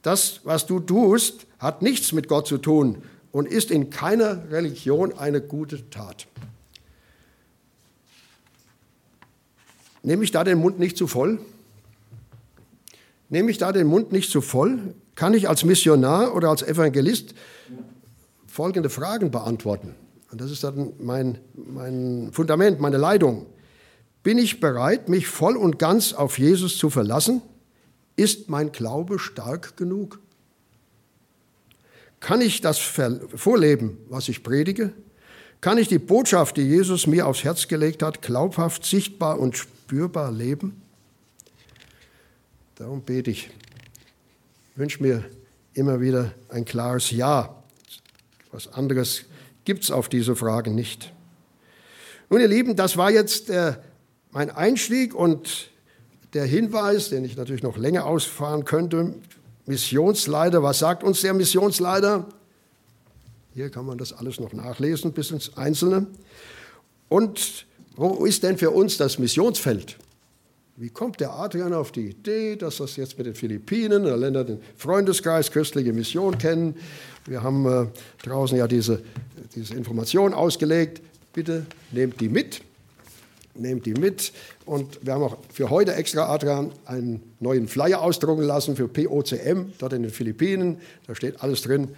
Das, 0.02 0.40
was 0.44 0.66
du 0.66 0.80
tust, 0.80 1.46
hat 1.58 1.80
nichts 1.82 2.12
mit 2.12 2.28
Gott 2.28 2.46
zu 2.46 2.58
tun 2.58 3.02
und 3.30 3.46
ist 3.46 3.70
in 3.70 3.90
keiner 3.90 4.50
Religion 4.50 5.16
eine 5.16 5.40
gute 5.40 5.88
Tat. 5.90 6.26
Nehme 10.02 10.24
ich 10.24 10.32
da 10.32 10.42
den 10.42 10.58
Mund 10.58 10.78
nicht 10.80 10.96
zu 10.96 11.06
voll? 11.06 11.38
Nehme 13.28 13.50
ich 13.50 13.58
da 13.58 13.72
den 13.72 13.86
Mund 13.86 14.12
nicht 14.12 14.30
zu 14.30 14.40
voll? 14.40 14.94
Kann 15.14 15.32
ich 15.34 15.48
als 15.48 15.64
Missionar 15.64 16.34
oder 16.34 16.50
als 16.50 16.62
Evangelist 16.62 17.34
folgende 18.46 18.90
Fragen 18.90 19.30
beantworten? 19.30 19.94
Und 20.32 20.40
das 20.40 20.50
ist 20.50 20.64
dann 20.64 20.92
mein, 20.98 21.38
mein 21.54 22.30
Fundament, 22.32 22.80
meine 22.80 22.96
Leitung. 22.96 23.46
Bin 24.22 24.38
ich 24.38 24.60
bereit, 24.60 25.08
mich 25.08 25.28
voll 25.28 25.56
und 25.56 25.78
ganz 25.78 26.12
auf 26.12 26.38
Jesus 26.38 26.78
zu 26.78 26.90
verlassen? 26.90 27.42
Ist 28.16 28.48
mein 28.48 28.72
Glaube 28.72 29.18
stark 29.18 29.76
genug? 29.76 30.20
Kann 32.20 32.40
ich 32.40 32.60
das 32.60 32.78
vorleben, 32.78 33.98
was 34.08 34.28
ich 34.28 34.42
predige? 34.42 34.92
Kann 35.60 35.78
ich 35.78 35.88
die 35.88 35.98
Botschaft, 35.98 36.56
die 36.56 36.62
Jesus 36.62 37.06
mir 37.06 37.26
aufs 37.26 37.44
Herz 37.44 37.68
gelegt 37.68 38.02
hat, 38.02 38.22
glaubhaft, 38.22 38.84
sichtbar 38.84 39.38
und 39.38 39.56
spürbar 39.56 40.30
leben? 40.30 40.82
Darum 42.76 43.02
bete 43.02 43.30
ich. 43.30 43.50
Ich 44.72 44.78
wünsche 44.78 45.02
mir 45.02 45.24
immer 45.74 46.00
wieder 46.00 46.32
ein 46.48 46.64
klares 46.64 47.10
Ja. 47.10 47.62
Was 48.50 48.72
anderes 48.72 49.24
gibt 49.64 49.84
es 49.84 49.90
auf 49.90 50.08
diese 50.08 50.36
Fragen 50.36 50.74
nicht. 50.74 51.12
Nun, 52.28 52.40
ihr 52.40 52.48
Lieben, 52.48 52.76
das 52.76 52.96
war 52.96 53.10
jetzt 53.10 53.48
der 53.48 53.82
mein 54.30 54.50
Einstieg 54.50 55.14
und 55.14 55.70
der 56.34 56.44
Hinweis, 56.44 57.10
den 57.10 57.24
ich 57.24 57.36
natürlich 57.36 57.62
noch 57.62 57.76
länger 57.76 58.06
ausfahren 58.06 58.64
könnte, 58.64 59.14
Missionsleiter, 59.66 60.62
was 60.62 60.78
sagt 60.78 61.04
uns 61.04 61.20
der 61.20 61.34
Missionsleiter? 61.34 62.26
Hier 63.54 63.70
kann 63.70 63.84
man 63.84 63.98
das 63.98 64.12
alles 64.12 64.40
noch 64.40 64.52
nachlesen 64.52 65.12
bis 65.12 65.30
ins 65.30 65.56
Einzelne. 65.56 66.06
Und 67.08 67.66
wo 67.96 68.24
ist 68.24 68.42
denn 68.42 68.56
für 68.56 68.70
uns 68.70 68.96
das 68.96 69.18
Missionsfeld? 69.18 69.98
Wie 70.76 70.88
kommt 70.88 71.20
der 71.20 71.34
Adrian 71.34 71.74
auf 71.74 71.92
die 71.92 72.08
Idee, 72.08 72.56
dass 72.56 72.78
das 72.78 72.96
jetzt 72.96 73.18
mit 73.18 73.26
den 73.26 73.34
Philippinen, 73.34 74.04
der 74.04 74.16
Länder 74.16 74.42
den 74.42 74.58
Freundeskreis 74.76 75.50
christliche 75.50 75.92
Mission 75.92 76.38
kennen? 76.38 76.74
Wir 77.26 77.42
haben 77.42 77.66
äh, 77.66 77.86
draußen 78.24 78.56
ja 78.56 78.66
diese, 78.66 79.02
diese 79.54 79.74
Information 79.74 80.32
ausgelegt. 80.32 81.02
Bitte 81.34 81.66
nehmt 81.92 82.20
die 82.20 82.30
mit 82.30 82.62
nehmt 83.54 83.86
die 83.86 83.94
mit. 83.94 84.32
Und 84.64 85.04
wir 85.04 85.14
haben 85.14 85.22
auch 85.22 85.38
für 85.52 85.70
heute 85.70 85.94
extra, 85.94 86.32
Adrian, 86.32 86.72
einen 86.84 87.22
neuen 87.40 87.68
Flyer 87.68 88.00
ausdrucken 88.02 88.42
lassen 88.42 88.76
für 88.76 88.88
POCM, 88.88 89.72
dort 89.78 89.92
in 89.92 90.02
den 90.02 90.10
Philippinen. 90.10 90.78
Da 91.06 91.14
steht 91.14 91.42
alles 91.42 91.62
drin, 91.62 91.88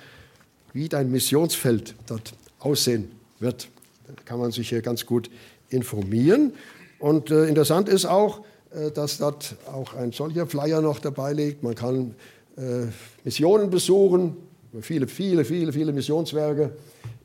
wie 0.73 0.89
dein 0.89 1.11
Missionsfeld 1.11 1.95
dort 2.07 2.35
aussehen 2.59 3.11
wird. 3.39 3.69
Da 4.07 4.15
kann 4.25 4.39
man 4.39 4.53
sich 4.53 4.69
hier 4.69 4.83
ganz 4.83 5.07
gut 5.07 5.31
informieren. 5.69 6.53
Und 6.99 7.31
äh, 7.31 7.47
interessant 7.47 7.89
ist 7.89 8.07
auch, 8.07 8.41
äh, 8.71 8.91
dass 8.91 9.19
dort 9.19 9.57
auch 9.73 9.95
ein 9.95 10.13
solcher 10.13 10.47
Flyer 10.47 10.81
noch 10.81 10.99
dabei 10.99 11.33
liegt. 11.33 11.63
Man 11.63 11.75
kann 11.75 12.15
äh, 12.57 12.87
Missionen 13.25 13.71
besuchen, 13.71 14.37
viele, 14.81 15.07
viele, 15.07 15.45
viele, 15.45 15.73
viele 15.73 15.93
Missionswerke 15.93 16.73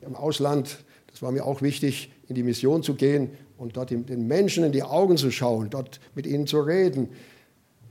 im 0.02 0.14
Ausland. 0.14 0.78
Das 1.10 1.22
war 1.22 1.32
mir 1.32 1.44
auch 1.44 1.62
wichtig, 1.62 2.12
in 2.28 2.34
die 2.36 2.42
Mission 2.42 2.82
zu 2.82 2.94
gehen 2.94 3.30
und 3.60 3.76
dort 3.76 3.90
den 3.90 4.26
Menschen 4.26 4.64
in 4.64 4.72
die 4.72 4.82
Augen 4.82 5.18
zu 5.18 5.30
schauen, 5.30 5.68
dort 5.68 6.00
mit 6.14 6.26
ihnen 6.26 6.46
zu 6.46 6.60
reden, 6.60 7.10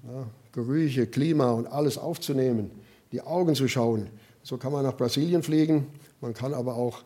ja, 0.04 0.26
Gerüche, 0.52 1.06
Klima 1.06 1.52
und 1.52 1.68
alles 1.68 2.00
aufzunehmen, 2.00 2.72
die 3.12 3.22
Augen 3.22 3.54
zu 3.54 3.68
schauen. 3.68 4.08
So 4.42 4.58
kann 4.58 4.72
man 4.72 4.84
nach 4.84 4.98
Brasilien 4.98 5.44
fliegen, 5.44 5.86
man 6.22 6.34
kann 6.34 6.56
aber 6.56 6.76
auch 6.76 7.04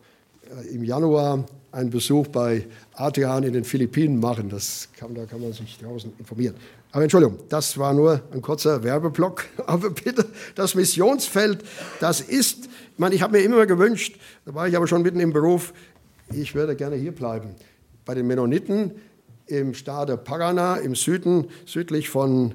äh, 0.64 0.74
im 0.74 0.82
Januar 0.82 1.44
einen 1.72 1.90
Besuch 1.90 2.28
bei 2.28 2.66
Adrian 2.94 3.42
in 3.42 3.52
den 3.52 3.64
Philippinen 3.64 4.18
machen. 4.18 4.48
Das 4.48 4.88
kann, 4.96 5.14
da 5.14 5.26
kann 5.26 5.42
man 5.42 5.52
sich 5.52 5.78
draußen 5.78 6.14
informieren. 6.18 6.54
Aber 6.90 7.02
Entschuldigung, 7.02 7.40
das 7.50 7.76
war 7.76 7.92
nur 7.92 8.22
ein 8.32 8.40
kurzer 8.40 8.82
Werbeblock. 8.82 9.44
Aber 9.66 9.90
bitte, 9.90 10.24
das 10.54 10.74
Missionsfeld, 10.74 11.62
das 12.00 12.22
ist, 12.22 12.64
ich 12.64 12.98
meine, 12.98 13.14
ich 13.14 13.20
habe 13.20 13.36
mir 13.36 13.44
immer 13.44 13.66
gewünscht, 13.66 14.18
da 14.46 14.54
war 14.54 14.66
ich 14.68 14.76
aber 14.76 14.86
schon 14.86 15.02
mitten 15.02 15.20
im 15.20 15.34
Beruf, 15.34 15.74
ich 16.32 16.54
würde 16.54 16.76
gerne 16.76 16.96
hier 16.96 17.12
bleiben 17.12 17.56
bei 18.04 18.14
den 18.14 18.26
Mennoniten 18.26 18.92
im 19.46 19.74
Staat 19.74 20.10
Paraná 20.24 20.76
im 20.76 20.94
Süden, 20.94 21.46
südlich 21.66 22.08
von, 22.08 22.54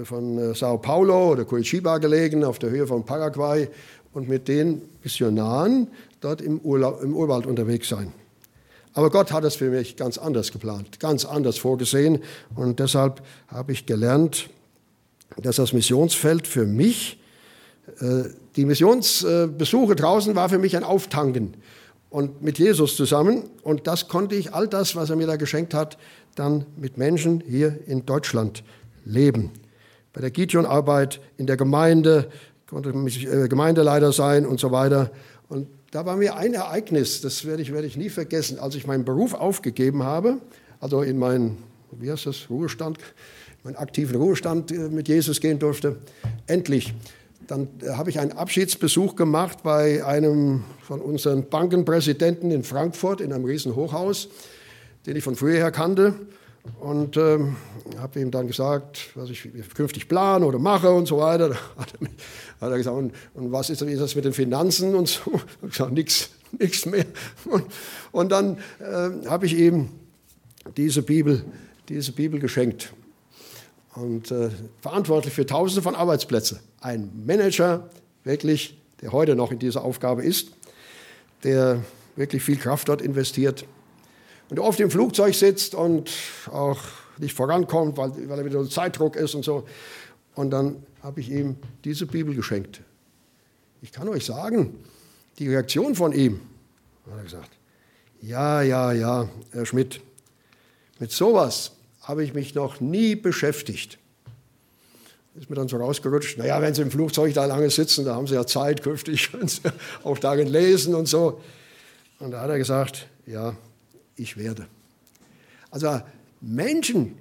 äh, 0.00 0.04
von 0.04 0.38
äh, 0.38 0.54
Sao 0.54 0.78
Paulo 0.78 1.32
oder 1.32 1.44
Curitiba 1.44 1.98
gelegen, 1.98 2.44
auf 2.44 2.58
der 2.58 2.70
Höhe 2.70 2.86
von 2.86 3.04
Paraguay 3.04 3.68
und 4.12 4.28
mit 4.28 4.48
den 4.48 4.82
Missionaren 5.02 5.88
dort 6.20 6.40
im, 6.40 6.60
Urlaub, 6.60 7.02
im 7.02 7.14
Urwald 7.14 7.46
unterwegs 7.46 7.88
sein. 7.88 8.12
Aber 8.92 9.10
Gott 9.10 9.32
hat 9.32 9.44
es 9.44 9.56
für 9.56 9.70
mich 9.70 9.96
ganz 9.96 10.18
anders 10.18 10.50
geplant, 10.50 10.98
ganz 10.98 11.24
anders 11.24 11.58
vorgesehen. 11.58 12.20
Und 12.56 12.80
deshalb 12.80 13.22
habe 13.48 13.72
ich 13.72 13.86
gelernt, 13.86 14.50
dass 15.36 15.56
das 15.56 15.72
Missionsfeld 15.72 16.48
für 16.48 16.66
mich, 16.66 17.20
äh, 18.00 18.24
die 18.56 18.64
Missionsbesuche 18.64 19.94
draußen 19.94 20.34
war 20.34 20.48
für 20.48 20.58
mich 20.58 20.76
ein 20.76 20.82
Auftanken 20.82 21.54
und 22.10 22.42
mit 22.42 22.58
Jesus 22.58 22.96
zusammen. 22.96 23.44
Und 23.62 23.86
das 23.86 24.08
konnte 24.08 24.34
ich, 24.34 24.52
all 24.52 24.68
das, 24.68 24.96
was 24.96 25.10
er 25.10 25.16
mir 25.16 25.26
da 25.26 25.36
geschenkt 25.36 25.72
hat, 25.72 25.96
dann 26.34 26.66
mit 26.76 26.98
Menschen 26.98 27.42
hier 27.46 27.78
in 27.86 28.04
Deutschland 28.04 28.62
leben. 29.04 29.50
Bei 30.12 30.20
der 30.20 30.30
Gideon-Arbeit 30.30 31.20
in 31.36 31.46
der 31.46 31.56
Gemeinde, 31.56 32.28
konnte 32.68 32.92
ich 33.06 33.26
äh, 33.26 33.48
Gemeindeleiter 33.48 34.12
sein 34.12 34.46
und 34.46 34.60
so 34.60 34.70
weiter. 34.70 35.10
Und 35.48 35.68
da 35.90 36.06
war 36.06 36.16
mir 36.16 36.36
ein 36.36 36.54
Ereignis, 36.54 37.20
das 37.20 37.44
werde 37.44 37.62
ich, 37.62 37.72
werde 37.72 37.86
ich 37.86 37.96
nie 37.96 38.10
vergessen, 38.10 38.58
als 38.58 38.74
ich 38.76 38.86
meinen 38.86 39.04
Beruf 39.04 39.34
aufgegeben 39.34 40.04
habe, 40.04 40.38
also 40.78 41.02
in 41.02 41.18
meinen, 41.18 41.58
wie 41.90 42.10
heißt 42.10 42.26
das, 42.26 42.48
Ruhestand, 42.48 42.98
meinen 43.64 43.76
aktiven 43.76 44.16
Ruhestand 44.16 44.70
äh, 44.70 44.88
mit 44.88 45.08
Jesus 45.08 45.40
gehen 45.40 45.58
durfte, 45.58 45.96
endlich. 46.46 46.94
Dann 47.50 47.68
äh, 47.82 47.90
habe 47.90 48.10
ich 48.10 48.20
einen 48.20 48.32
Abschiedsbesuch 48.32 49.16
gemacht 49.16 49.64
bei 49.64 50.04
einem 50.04 50.62
von 50.82 51.00
unseren 51.00 51.48
Bankenpräsidenten 51.48 52.52
in 52.52 52.62
Frankfurt 52.62 53.20
in 53.20 53.32
einem 53.32 53.44
riesen 53.44 53.74
Hochhaus, 53.74 54.28
den 55.04 55.16
ich 55.16 55.24
von 55.24 55.34
früher 55.34 55.56
her 55.56 55.72
kannte 55.72 56.14
und 56.78 57.16
ähm, 57.16 57.56
habe 57.98 58.20
ihm 58.20 58.30
dann 58.30 58.46
gesagt, 58.46 59.10
was 59.16 59.30
ich 59.30 59.48
künftig 59.74 60.06
plane 60.08 60.46
oder 60.46 60.60
mache 60.60 60.90
und 60.90 61.06
so 61.06 61.18
weiter. 61.18 61.48
Da 61.76 61.82
hat 61.82 61.94
er, 62.00 62.66
hat 62.66 62.70
er 62.70 62.76
gesagt, 62.76 62.96
und, 62.96 63.12
und, 63.34 63.50
was 63.50 63.70
ist, 63.70 63.82
das 63.82 64.14
mit 64.14 64.24
den 64.24 64.32
Finanzen 64.32 64.94
und 64.94 65.08
so? 65.08 65.32
Ich 65.32 65.60
habe 65.60 65.68
gesagt, 65.68 65.92
nichts, 65.92 66.30
nichts 66.56 66.86
mehr. 66.86 67.06
Und, 67.46 67.64
und 68.12 68.30
dann 68.30 68.58
äh, 68.78 69.26
habe 69.28 69.46
ich 69.46 69.56
ihm 69.56 69.88
diese 70.76 71.02
Bibel, 71.02 71.44
diese 71.88 72.12
Bibel 72.12 72.38
geschenkt 72.38 72.92
und 73.94 74.30
äh, 74.30 74.50
verantwortlich 74.80 75.34
für 75.34 75.46
Tausende 75.46 75.82
von 75.82 75.94
Arbeitsplätzen. 75.94 76.60
Ein 76.80 77.10
Manager, 77.26 77.88
wirklich, 78.24 78.78
der 79.00 79.12
heute 79.12 79.34
noch 79.34 79.50
in 79.50 79.58
dieser 79.58 79.84
Aufgabe 79.84 80.24
ist, 80.24 80.52
der 81.42 81.82
wirklich 82.16 82.42
viel 82.42 82.56
Kraft 82.56 82.88
dort 82.88 83.02
investiert 83.02 83.64
und 84.50 84.58
oft 84.58 84.80
im 84.80 84.90
Flugzeug 84.90 85.34
sitzt 85.34 85.74
und 85.74 86.10
auch 86.50 86.80
nicht 87.18 87.34
vorankommt, 87.34 87.96
weil, 87.96 88.12
weil 88.28 88.38
er 88.38 88.44
wieder 88.44 88.62
so 88.62 88.68
Zeitdruck 88.68 89.16
ist 89.16 89.34
und 89.34 89.44
so. 89.44 89.66
Und 90.34 90.50
dann 90.50 90.82
habe 91.02 91.20
ich 91.20 91.30
ihm 91.30 91.56
diese 91.84 92.06
Bibel 92.06 92.34
geschenkt. 92.34 92.80
Ich 93.82 93.92
kann 93.92 94.08
euch 94.08 94.26
sagen, 94.26 94.84
die 95.38 95.48
Reaktion 95.48 95.94
von 95.94 96.12
ihm, 96.12 96.40
hat 97.10 97.18
er 97.18 97.22
gesagt, 97.24 97.50
ja, 98.22 98.62
ja, 98.62 98.92
ja, 98.92 99.28
Herr 99.52 99.66
Schmidt, 99.66 100.00
mit 100.98 101.10
sowas 101.10 101.72
habe 102.02 102.24
ich 102.24 102.34
mich 102.34 102.54
noch 102.54 102.80
nie 102.80 103.14
beschäftigt. 103.14 103.98
Ist 105.36 105.48
mir 105.48 105.56
dann 105.56 105.68
so 105.68 105.76
rausgerutscht, 105.76 106.38
naja, 106.38 106.60
wenn 106.60 106.74
Sie 106.74 106.82
im 106.82 106.90
Flugzeug 106.90 107.32
da 107.34 107.44
lange 107.44 107.70
sitzen, 107.70 108.04
da 108.04 108.14
haben 108.14 108.26
Sie 108.26 108.34
ja 108.34 108.46
Zeit, 108.46 108.82
künftig 108.82 109.30
können 109.30 109.48
Sie 109.48 109.60
auch 110.04 110.18
darin 110.18 110.48
lesen 110.48 110.94
und 110.94 111.06
so. 111.06 111.40
Und 112.18 112.32
da 112.32 112.42
hat 112.42 112.50
er 112.50 112.58
gesagt, 112.58 113.06
ja, 113.26 113.54
ich 114.16 114.36
werde. 114.36 114.66
Also 115.70 116.02
Menschen, 116.40 117.16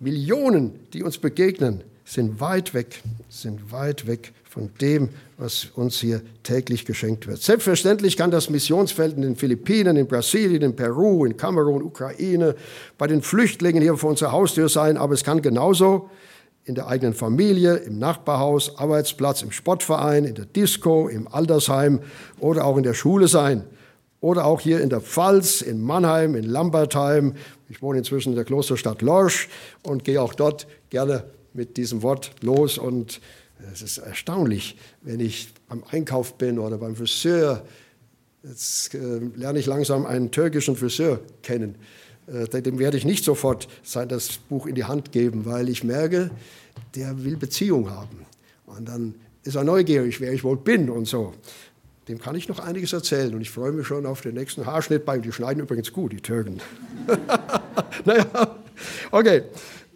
Millionen, 0.00 0.88
die 0.92 1.02
uns 1.02 1.18
begegnen, 1.18 1.84
sind 2.04 2.40
weit 2.40 2.74
weg, 2.74 3.02
sind 3.28 3.70
weit 3.70 4.06
weg 4.06 4.32
von 4.52 4.68
dem, 4.82 5.08
was 5.38 5.68
uns 5.76 5.98
hier 5.98 6.20
täglich 6.42 6.84
geschenkt 6.84 7.26
wird. 7.26 7.40
Selbstverständlich 7.40 8.18
kann 8.18 8.30
das 8.30 8.50
Missionsfeld 8.50 9.16
in 9.16 9.22
den 9.22 9.34
Philippinen, 9.34 9.96
in 9.96 10.06
Brasilien, 10.06 10.60
in 10.60 10.76
Peru, 10.76 11.24
in 11.24 11.38
Kamerun, 11.38 11.82
Ukraine, 11.82 12.54
bei 12.98 13.06
den 13.06 13.22
Flüchtlingen 13.22 13.80
hier 13.80 13.96
vor 13.96 14.10
unserer 14.10 14.32
Haustür 14.32 14.68
sein, 14.68 14.98
aber 14.98 15.14
es 15.14 15.24
kann 15.24 15.40
genauso 15.40 16.10
in 16.64 16.74
der 16.74 16.86
eigenen 16.86 17.14
Familie, 17.14 17.76
im 17.76 17.98
Nachbarhaus, 17.98 18.76
Arbeitsplatz, 18.76 19.40
im 19.40 19.52
Sportverein, 19.52 20.24
in 20.24 20.34
der 20.34 20.44
Disco, 20.44 21.08
im 21.08 21.28
Altersheim 21.28 22.00
oder 22.38 22.66
auch 22.66 22.76
in 22.76 22.82
der 22.82 22.94
Schule 22.94 23.28
sein 23.28 23.64
oder 24.20 24.44
auch 24.44 24.60
hier 24.60 24.82
in 24.82 24.90
der 24.90 25.00
Pfalz, 25.00 25.62
in 25.62 25.80
Mannheim, 25.80 26.34
in 26.34 26.44
Lambertheim. 26.44 27.36
Ich 27.70 27.80
wohne 27.80 27.96
inzwischen 27.96 28.32
in 28.32 28.36
der 28.36 28.44
Klosterstadt 28.44 29.00
Lorsch 29.00 29.48
und 29.82 30.04
gehe 30.04 30.20
auch 30.20 30.34
dort 30.34 30.66
gerne 30.90 31.24
mit 31.54 31.78
diesem 31.78 32.02
Wort 32.02 32.32
los. 32.42 32.76
Und 32.76 33.22
es 33.72 33.82
ist 33.82 33.98
erstaunlich, 33.98 34.76
wenn 35.02 35.20
ich 35.20 35.48
beim 35.68 35.82
Einkauf 35.90 36.38
bin 36.38 36.58
oder 36.58 36.78
beim 36.78 36.96
Friseur. 36.96 37.64
Jetzt 38.42 38.94
äh, 38.94 39.20
lerne 39.36 39.58
ich 39.58 39.66
langsam 39.66 40.06
einen 40.06 40.30
türkischen 40.30 40.76
Friseur 40.76 41.20
kennen. 41.42 41.76
Äh, 42.26 42.62
dem 42.62 42.78
werde 42.78 42.96
ich 42.96 43.04
nicht 43.04 43.24
sofort 43.24 43.68
sein, 43.82 44.08
das 44.08 44.38
Buch 44.38 44.66
in 44.66 44.74
die 44.74 44.84
Hand 44.84 45.12
geben, 45.12 45.44
weil 45.44 45.68
ich 45.68 45.84
merke, 45.84 46.30
der 46.94 47.24
will 47.24 47.36
Beziehung 47.36 47.90
haben. 47.90 48.26
Und 48.66 48.88
dann 48.88 49.14
ist 49.44 49.56
er 49.56 49.64
neugierig, 49.64 50.20
wer 50.20 50.32
ich 50.32 50.44
wohl 50.44 50.56
bin 50.56 50.88
und 50.90 51.06
so. 51.06 51.34
Dem 52.08 52.18
kann 52.18 52.34
ich 52.34 52.48
noch 52.48 52.58
einiges 52.58 52.92
erzählen 52.92 53.32
und 53.34 53.40
ich 53.42 53.50
freue 53.50 53.72
mich 53.72 53.86
schon 53.86 54.06
auf 54.06 54.22
den 54.22 54.34
nächsten 54.34 54.66
Haarschnitt 54.66 55.04
bei. 55.04 55.18
Die 55.18 55.32
schneiden 55.32 55.62
übrigens 55.62 55.92
gut, 55.92 56.12
die 56.12 56.20
Türken. 56.20 56.60
naja, 58.04 58.26
okay, 59.12 59.42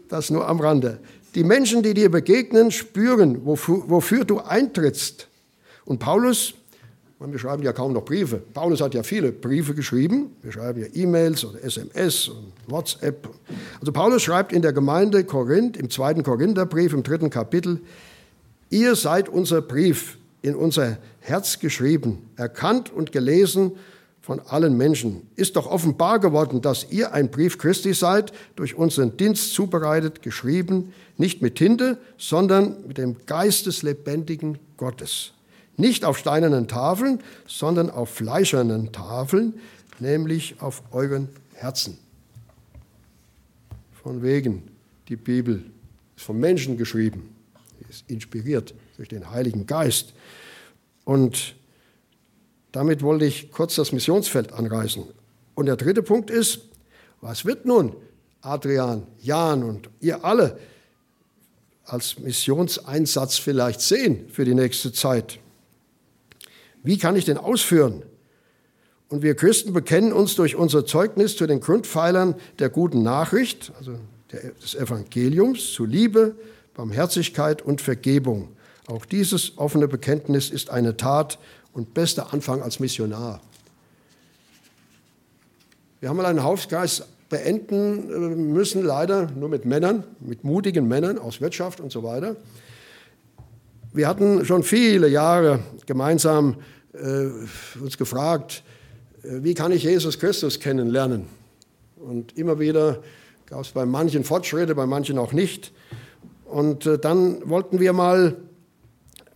das 0.09 0.31
nur 0.31 0.49
am 0.49 0.61
Rande. 0.61 1.01
Die 1.37 1.45
Menschen, 1.45 1.83
die 1.83 1.93
dir 1.93 2.11
begegnen, 2.11 2.71
spüren, 2.71 3.45
wofür, 3.45 3.83
wofür 3.89 4.25
du 4.25 4.41
eintrittst. 4.41 5.29
Und 5.85 5.99
Paulus, 5.99 6.55
wir 7.21 7.39
schreiben 7.39 7.63
ja 7.63 7.75
kaum 7.75 7.93
noch 7.93 8.07
Briefe. 8.07 8.39
Paulus 8.55 8.81
hat 8.81 8.95
ja 8.95 9.03
viele 9.03 9.33
Briefe 9.33 9.75
geschrieben. 9.75 10.35
Wir 10.41 10.53
schreiben 10.53 10.81
ja 10.81 10.87
E-Mails 10.95 11.45
oder 11.45 11.63
SMS 11.63 12.29
und 12.29 12.55
WhatsApp. 12.69 13.29
Also 13.79 13.93
Paulus 13.93 14.23
schreibt 14.23 14.51
in 14.51 14.63
der 14.63 14.73
Gemeinde 14.73 15.25
Korinth, 15.25 15.77
im 15.77 15.91
zweiten 15.91 16.23
Korintherbrief, 16.23 16.95
im 16.95 17.03
dritten 17.03 17.29
Kapitel, 17.29 17.81
ihr 18.71 18.97
seid 18.97 19.29
unser 19.29 19.61
Brief 19.61 20.17
in 20.41 20.55
unser 20.55 20.97
Herz 21.21 21.59
geschrieben, 21.59 22.31
erkannt 22.37 22.91
und 22.91 23.13
gelesen 23.13 23.73
von 24.27 24.41
allen 24.41 24.77
Menschen. 24.77 25.23
Ist 25.37 25.55
doch 25.55 25.69
offenbar 25.69 26.19
geworden, 26.19 26.61
dass 26.61 26.91
ihr 26.91 27.13
ein 27.13 27.31
Brief 27.31 27.59
Christi 27.59 27.95
seid, 27.95 28.33
durch 28.57 28.75
unseren 28.75 29.17
Dienst 29.17 29.55
zubereitet, 29.55 30.21
geschrieben, 30.21 30.93
nicht 31.17 31.43
mit 31.43 31.55
Tinte, 31.55 31.97
sondern 32.19 32.89
mit 32.89 32.99
dem 32.99 33.25
Geist 33.27 33.67
des 33.67 33.85
lebendigen 33.85 34.59
Gottes. 34.79 35.31
Nicht 35.77 36.05
auf 36.05 36.19
steinernen 36.19 36.67
Tafeln, 36.67 37.21
sondern 37.47 37.89
auf 37.89 38.09
fleischernen 38.09 38.91
Tafeln, 38.91 39.55
nämlich 40.01 40.57
auf 40.61 40.83
euren 40.91 41.29
Herzen. 41.55 41.97
Von 44.03 44.25
wegen, 44.25 44.65
die 45.09 45.15
Bibel 45.15 45.63
ist 46.17 46.25
vom 46.25 46.41
Menschen 46.41 46.77
geschrieben, 46.77 47.29
ist 47.89 48.11
inspiriert 48.11 48.75
durch 48.97 49.09
den 49.09 49.31
Heiligen 49.31 49.67
Geist. 49.67 50.15
Und 51.05 51.55
damit 52.77 53.03
wollte 53.03 53.25
ich 53.25 53.51
kurz 53.53 53.75
das 53.77 53.93
Missionsfeld 53.93 54.53
anreißen. 54.53 55.03
Und 55.55 55.65
der 55.65 55.77
dritte 55.77 56.03
Punkt 56.03 56.29
ist, 56.29 56.61
was 57.23 57.47
wird 57.47 57.65
nun 57.65 57.97
Adrian, 58.43 59.07
Jan 59.19 59.63
und 59.63 59.89
ihr 60.01 60.27
alle 60.27 60.59
als 61.87 62.19
Missionseinsatz 62.19 63.39
vielleicht 63.39 63.81
sehen 63.81 64.29
für 64.29 64.45
die 64.45 64.55
nächste 64.55 64.93
Zeit? 64.93 65.39
Wie 66.83 66.99
kann 66.99 67.17
ich 67.17 67.25
den 67.25 67.39
ausführen? 67.39 68.03
Und 69.09 69.23
wir 69.23 69.37
Christen 69.37 69.73
bekennen 69.73 70.13
uns 70.13 70.35
durch 70.35 70.55
unser 70.55 70.85
Zeugnis 70.85 71.35
zu 71.35 71.47
den 71.47 71.61
Grundpfeilern 71.61 72.35
der 72.59 72.69
guten 72.69 73.03
Nachricht, 73.03 73.73
also 73.79 73.97
des 74.63 74.75
Evangeliums, 74.75 75.73
zu 75.73 75.87
Liebe, 75.87 76.37
Barmherzigkeit 76.75 77.63
und 77.63 77.81
Vergebung. 77.81 78.55
Auch 78.87 79.07
dieses 79.07 79.57
offene 79.57 79.89
Bekenntnis 79.89 80.51
ist 80.51 80.69
eine 80.69 80.99
Tat 80.99 81.39
und 81.77 81.93
bester 81.93 82.33
Anfang 82.33 82.63
als 82.63 82.81
Missionar. 82.81 83.39
Wir 86.01 86.09
haben 86.09 86.17
mal 86.17 86.25
einen 86.25 86.43
Hauskreis 86.43 87.05
beenden 87.29 88.11
äh, 88.11 88.35
müssen, 88.35 88.83
leider 88.83 89.31
nur 89.33 89.51
mit 89.51 89.67
Männern, 89.67 90.05
mit 90.21 90.43
mutigen 90.43 90.89
Männern 90.89 91.19
aus 91.19 91.43
Wirtschaft 91.43 91.81
und 91.81 91.93
so 91.93 92.03
weiter. 92.03 92.37
Wir 93.93 94.09
hatten 94.09 94.45
schon 94.47 94.63
viele 94.63 95.09
Jahre 95.09 95.59
gemeinsam 95.85 96.57
äh, 96.95 97.29
uns 97.79 97.99
gefragt, 97.99 98.63
äh, 99.23 99.43
wie 99.43 99.53
kann 99.53 99.71
ich 99.71 99.83
Jesus 99.83 100.19
Christus 100.19 100.59
kennenlernen? 100.59 101.27
Und 101.97 102.39
immer 102.39 102.59
wieder 102.59 103.03
gab 103.45 103.61
es 103.61 103.73
bei 103.73 103.85
manchen 103.85 104.25
Fortschritte, 104.25 104.75
bei 104.75 104.87
manchen 104.87 105.19
auch 105.19 105.35
nicht. 105.35 105.73
Und 106.47 106.87
äh, 106.87 106.99
dann 106.99 107.47
wollten 107.51 107.81
wir 107.81 107.93
mal 107.93 108.35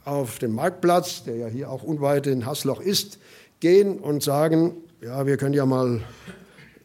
auf 0.05 0.39
den 0.39 0.53
Marktplatz, 0.53 1.25
der 1.25 1.37
ja 1.37 1.47
hier 1.47 1.71
auch 1.71 1.83
unweit 1.83 2.27
in 2.27 2.47
Hasloch 2.47 2.81
ist, 2.81 3.19
gehen 3.61 3.99
und 3.99 4.23
sagen, 4.23 4.75
ja, 5.01 5.27
wir 5.27 5.37
können 5.37 5.55
ja 5.55 5.67
mal 5.67 6.03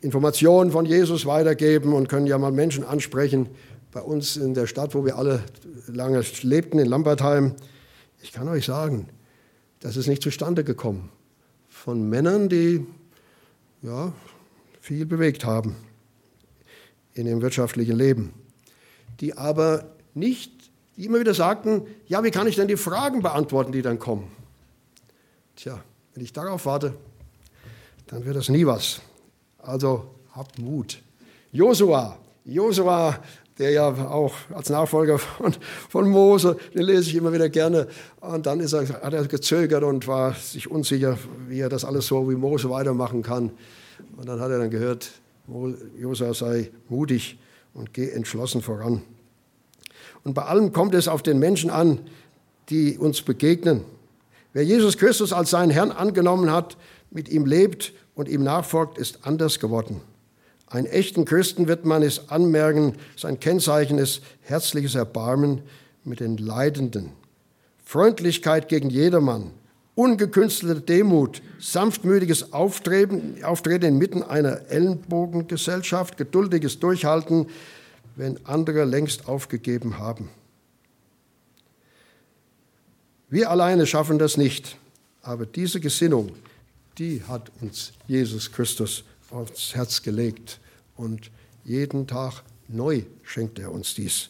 Informationen 0.01 0.71
von 0.71 0.85
Jesus 0.85 1.25
weitergeben 1.25 1.93
und 1.93 2.09
können 2.09 2.27
ja 2.27 2.37
mal 2.37 2.51
Menschen 2.51 2.83
ansprechen 2.83 3.49
bei 3.91 4.01
uns 4.01 4.37
in 4.37 4.53
der 4.53 4.67
Stadt, 4.67 4.93
wo 4.93 5.05
wir 5.05 5.17
alle 5.17 5.43
lange 5.87 6.21
lebten, 6.41 6.79
in 6.79 6.87
Lambertheim. 6.87 7.55
Ich 8.21 8.31
kann 8.33 8.47
euch 8.49 8.65
sagen, 8.65 9.07
das 9.79 9.97
ist 9.97 10.07
nicht 10.07 10.21
zustande 10.21 10.63
gekommen. 10.63 11.09
Von 11.69 12.09
Männern, 12.09 12.49
die 12.49 12.85
ja, 13.81 14.13
viel 14.81 15.05
bewegt 15.05 15.45
haben 15.45 15.75
in 17.13 17.27
ihrem 17.27 17.41
wirtschaftlichen 17.41 17.95
Leben, 17.95 18.33
die 19.21 19.37
aber 19.37 19.85
nicht, 20.13 20.51
die 20.97 21.05
immer 21.05 21.19
wieder 21.19 21.33
sagten, 21.33 21.83
ja, 22.07 22.23
wie 22.23 22.31
kann 22.31 22.47
ich 22.47 22.55
denn 22.55 22.67
die 22.67 22.77
Fragen 22.77 23.21
beantworten, 23.21 23.71
die 23.71 23.81
dann 23.81 23.99
kommen? 23.99 24.31
Tja, 25.55 25.79
wenn 26.13 26.23
ich 26.23 26.33
darauf 26.33 26.65
warte, 26.65 26.93
dann 28.07 28.25
wird 28.25 28.35
das 28.35 28.49
nie 28.49 28.65
was. 28.65 29.01
Also 29.59 30.05
habt 30.31 30.59
Mut. 30.59 31.01
Josua, 31.51 32.17
Josua, 32.43 33.19
der 33.57 33.71
ja 33.71 33.87
auch 33.87 34.33
als 34.53 34.69
Nachfolger 34.69 35.17
von, 35.17 35.55
von 35.89 36.09
Mose, 36.09 36.57
den 36.73 36.83
lese 36.83 37.09
ich 37.09 37.15
immer 37.15 37.31
wieder 37.31 37.49
gerne. 37.49 37.87
Und 38.19 38.45
dann 38.45 38.59
ist 38.59 38.73
er, 38.73 38.87
hat 39.01 39.13
er 39.13 39.25
gezögert 39.27 39.83
und 39.83 40.07
war 40.07 40.33
sich 40.33 40.69
unsicher, 40.69 41.17
wie 41.47 41.59
er 41.59 41.69
das 41.69 41.85
alles 41.85 42.07
so 42.07 42.29
wie 42.29 42.35
Mose 42.35 42.69
weitermachen 42.69 43.23
kann. 43.23 43.51
Und 44.17 44.27
dann 44.27 44.39
hat 44.39 44.51
er 44.51 44.59
dann 44.59 44.69
gehört, 44.69 45.11
Josua 45.97 46.33
sei 46.33 46.71
mutig 46.89 47.37
und 47.73 47.93
geh 47.93 48.09
entschlossen 48.09 48.61
voran. 48.61 49.01
Und 50.25 50.33
bei 50.33 50.41
allem 50.41 50.73
kommt 50.73 50.93
es 50.95 51.07
auf 51.07 51.21
den 51.23 51.39
Menschen 51.39 51.69
an, 51.69 51.99
die 52.69 52.97
uns 52.97 53.21
begegnen. 53.21 53.81
Wer 54.53 54.65
Jesus 54.65 54.97
Christus 54.97 55.31
als 55.31 55.51
seinen 55.51 55.69
Herrn 55.69 55.91
angenommen 55.91 56.51
hat, 56.51 56.77
mit 57.11 57.29
ihm 57.29 57.45
lebt 57.45 57.93
und 58.15 58.27
ihm 58.27 58.43
nachfolgt, 58.43 58.97
ist 58.97 59.19
anders 59.21 59.59
geworden. 59.59 60.01
Ein 60.67 60.87
echten 60.87 61.25
Christen 61.25 61.67
wird 61.67 61.85
man 61.85 62.01
es 62.01 62.29
anmerken, 62.29 62.95
sein 63.15 63.39
Kennzeichen 63.39 63.99
ist 63.99 64.21
herzliches 64.41 64.95
Erbarmen 64.95 65.61
mit 66.03 66.19
den 66.19 66.37
Leidenden, 66.37 67.11
Freundlichkeit 67.83 68.67
gegen 68.67 68.89
jedermann, 68.89 69.51
ungekünstelte 69.93 70.81
Demut, 70.81 71.43
sanftmütiges 71.59 72.51
Auftreten, 72.51 73.43
Auftreten 73.43 73.85
inmitten 73.85 74.23
einer 74.23 74.69
Ellenbogengesellschaft, 74.69 76.17
geduldiges 76.17 76.79
Durchhalten, 76.79 77.45
wenn 78.15 78.45
andere 78.45 78.85
längst 78.85 79.27
aufgegeben 79.27 79.99
haben. 79.99 80.29
Wir 83.29 83.49
alleine 83.49 83.85
schaffen 83.85 84.19
das 84.19 84.37
nicht, 84.37 84.77
aber 85.21 85.45
diese 85.45 85.79
Gesinnung, 85.79 86.31
die 86.97 87.23
hat 87.23 87.51
uns 87.61 87.93
Jesus 88.07 88.51
Christus 88.51 89.03
aufs 89.31 89.75
Herz 89.75 90.03
gelegt 90.03 90.59
und 90.95 91.31
jeden 91.63 92.07
Tag 92.07 92.43
neu 92.67 93.03
schenkt 93.23 93.59
er 93.59 93.71
uns 93.71 93.95
dies. 93.95 94.29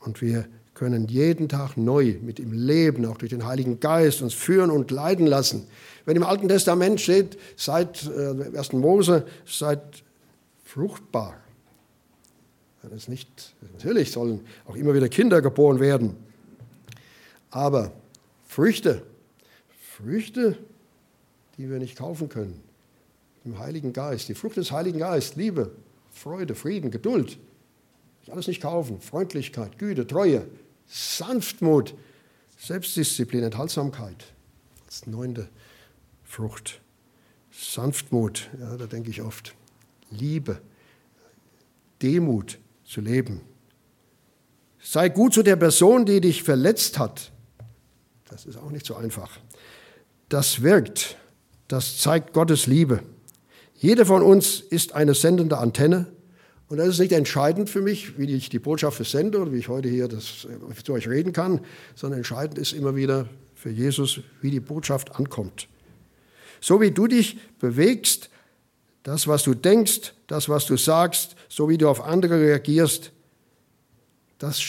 Und 0.00 0.20
wir 0.20 0.46
können 0.74 1.08
jeden 1.08 1.48
Tag 1.48 1.76
neu 1.76 2.16
mit 2.20 2.38
ihm 2.38 2.52
leben, 2.52 3.06
auch 3.06 3.16
durch 3.16 3.30
den 3.30 3.46
Heiligen 3.46 3.80
Geist 3.80 4.20
uns 4.20 4.34
führen 4.34 4.70
und 4.70 4.90
leiden 4.90 5.26
lassen. 5.26 5.66
Wenn 6.04 6.16
im 6.16 6.22
Alten 6.22 6.48
Testament 6.48 7.00
steht, 7.00 7.38
seit 7.56 8.06
äh, 8.06 8.56
1. 8.56 8.74
Mose, 8.74 9.26
seid 9.46 10.04
fruchtbar. 10.64 11.34
Das 12.90 13.02
ist 13.02 13.08
nicht, 13.08 13.54
natürlich 13.72 14.12
sollen 14.12 14.46
auch 14.66 14.76
immer 14.76 14.94
wieder 14.94 15.08
Kinder 15.08 15.42
geboren 15.42 15.80
werden. 15.80 16.16
Aber 17.50 17.92
Früchte, 18.46 19.02
Früchte, 19.96 20.56
die 21.58 21.68
wir 21.68 21.78
nicht 21.78 21.96
kaufen 21.96 22.28
können, 22.28 22.62
im 23.44 23.58
Heiligen 23.58 23.92
Geist, 23.92 24.28
die 24.28 24.34
Frucht 24.34 24.56
des 24.56 24.70
Heiligen 24.72 24.98
Geistes, 24.98 25.36
Liebe, 25.36 25.72
Freude, 26.10 26.54
Frieden, 26.54 26.90
Geduld, 26.90 27.38
alles 28.28 28.48
nicht 28.48 28.60
kaufen, 28.60 29.00
Freundlichkeit, 29.00 29.78
Güte, 29.78 30.06
Treue, 30.06 30.46
Sanftmut, 30.86 31.94
Selbstdisziplin, 32.58 33.44
Enthaltsamkeit. 33.44 34.32
Das 34.86 35.06
neunte 35.06 35.48
Frucht. 36.24 36.80
Sanftmut, 37.52 38.50
ja, 38.60 38.76
da 38.76 38.86
denke 38.86 39.10
ich 39.10 39.22
oft. 39.22 39.54
Liebe, 40.10 40.60
Demut 42.02 42.58
zu 42.86 43.00
leben. 43.00 43.40
Sei 44.80 45.08
gut 45.08 45.34
zu 45.34 45.42
der 45.42 45.56
Person, 45.56 46.06
die 46.06 46.20
dich 46.20 46.42
verletzt 46.42 46.98
hat. 46.98 47.32
Das 48.28 48.46
ist 48.46 48.56
auch 48.56 48.70
nicht 48.70 48.86
so 48.86 48.94
einfach. 48.94 49.38
Das 50.28 50.62
wirkt, 50.62 51.16
das 51.68 51.98
zeigt 51.98 52.32
Gottes 52.32 52.66
Liebe. 52.66 53.02
Jeder 53.74 54.06
von 54.06 54.22
uns 54.22 54.60
ist 54.60 54.94
eine 54.94 55.14
sendende 55.14 55.58
Antenne. 55.58 56.06
Und 56.68 56.78
das 56.78 56.88
ist 56.88 56.98
nicht 56.98 57.12
entscheidend 57.12 57.70
für 57.70 57.80
mich, 57.80 58.18
wie 58.18 58.32
ich 58.34 58.48
die 58.48 58.58
Botschaft 58.58 58.96
versende 58.96 59.38
oder 59.38 59.52
wie 59.52 59.58
ich 59.58 59.68
heute 59.68 59.88
hier 59.88 60.08
das, 60.08 60.46
äh, 60.46 60.82
zu 60.82 60.94
euch 60.94 61.08
reden 61.08 61.32
kann, 61.32 61.60
sondern 61.94 62.18
entscheidend 62.18 62.58
ist 62.58 62.72
immer 62.72 62.96
wieder 62.96 63.28
für 63.54 63.70
Jesus, 63.70 64.20
wie 64.40 64.50
die 64.50 64.60
Botschaft 64.60 65.14
ankommt. 65.16 65.68
So 66.60 66.80
wie 66.80 66.90
du 66.90 67.06
dich 67.06 67.38
bewegst, 67.60 68.30
das, 69.06 69.28
was 69.28 69.44
du 69.44 69.54
denkst, 69.54 70.14
das, 70.26 70.48
was 70.48 70.66
du 70.66 70.76
sagst, 70.76 71.36
so 71.48 71.68
wie 71.68 71.78
du 71.78 71.88
auf 71.88 72.02
andere 72.02 72.40
reagierst, 72.40 73.12
das 74.38 74.60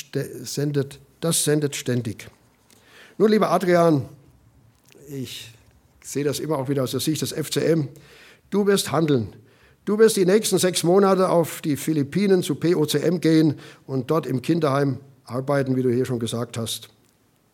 sendet, 0.43 0.99
das 1.21 1.43
sendet 1.43 1.75
ständig. 1.75 2.29
Nun, 3.17 3.31
lieber 3.31 3.49
Adrian, 3.49 4.07
ich 5.09 5.51
sehe 6.03 6.23
das 6.23 6.39
immer 6.39 6.59
auch 6.59 6.69
wieder 6.69 6.83
aus 6.83 6.91
der 6.91 6.99
Sicht 6.99 7.23
des 7.23 7.31
FCM. 7.31 7.87
Du 8.51 8.67
wirst 8.67 8.91
handeln. 8.91 9.35
Du 9.85 9.97
wirst 9.97 10.17
die 10.17 10.25
nächsten 10.25 10.59
sechs 10.59 10.83
Monate 10.83 11.29
auf 11.29 11.61
die 11.61 11.75
Philippinen 11.75 12.43
zu 12.43 12.53
POCM 12.53 13.19
gehen 13.19 13.55
und 13.87 14.11
dort 14.11 14.27
im 14.27 14.43
Kinderheim 14.43 14.99
arbeiten, 15.25 15.75
wie 15.75 15.81
du 15.81 15.91
hier 15.91 16.05
schon 16.05 16.19
gesagt 16.19 16.59
hast. 16.59 16.89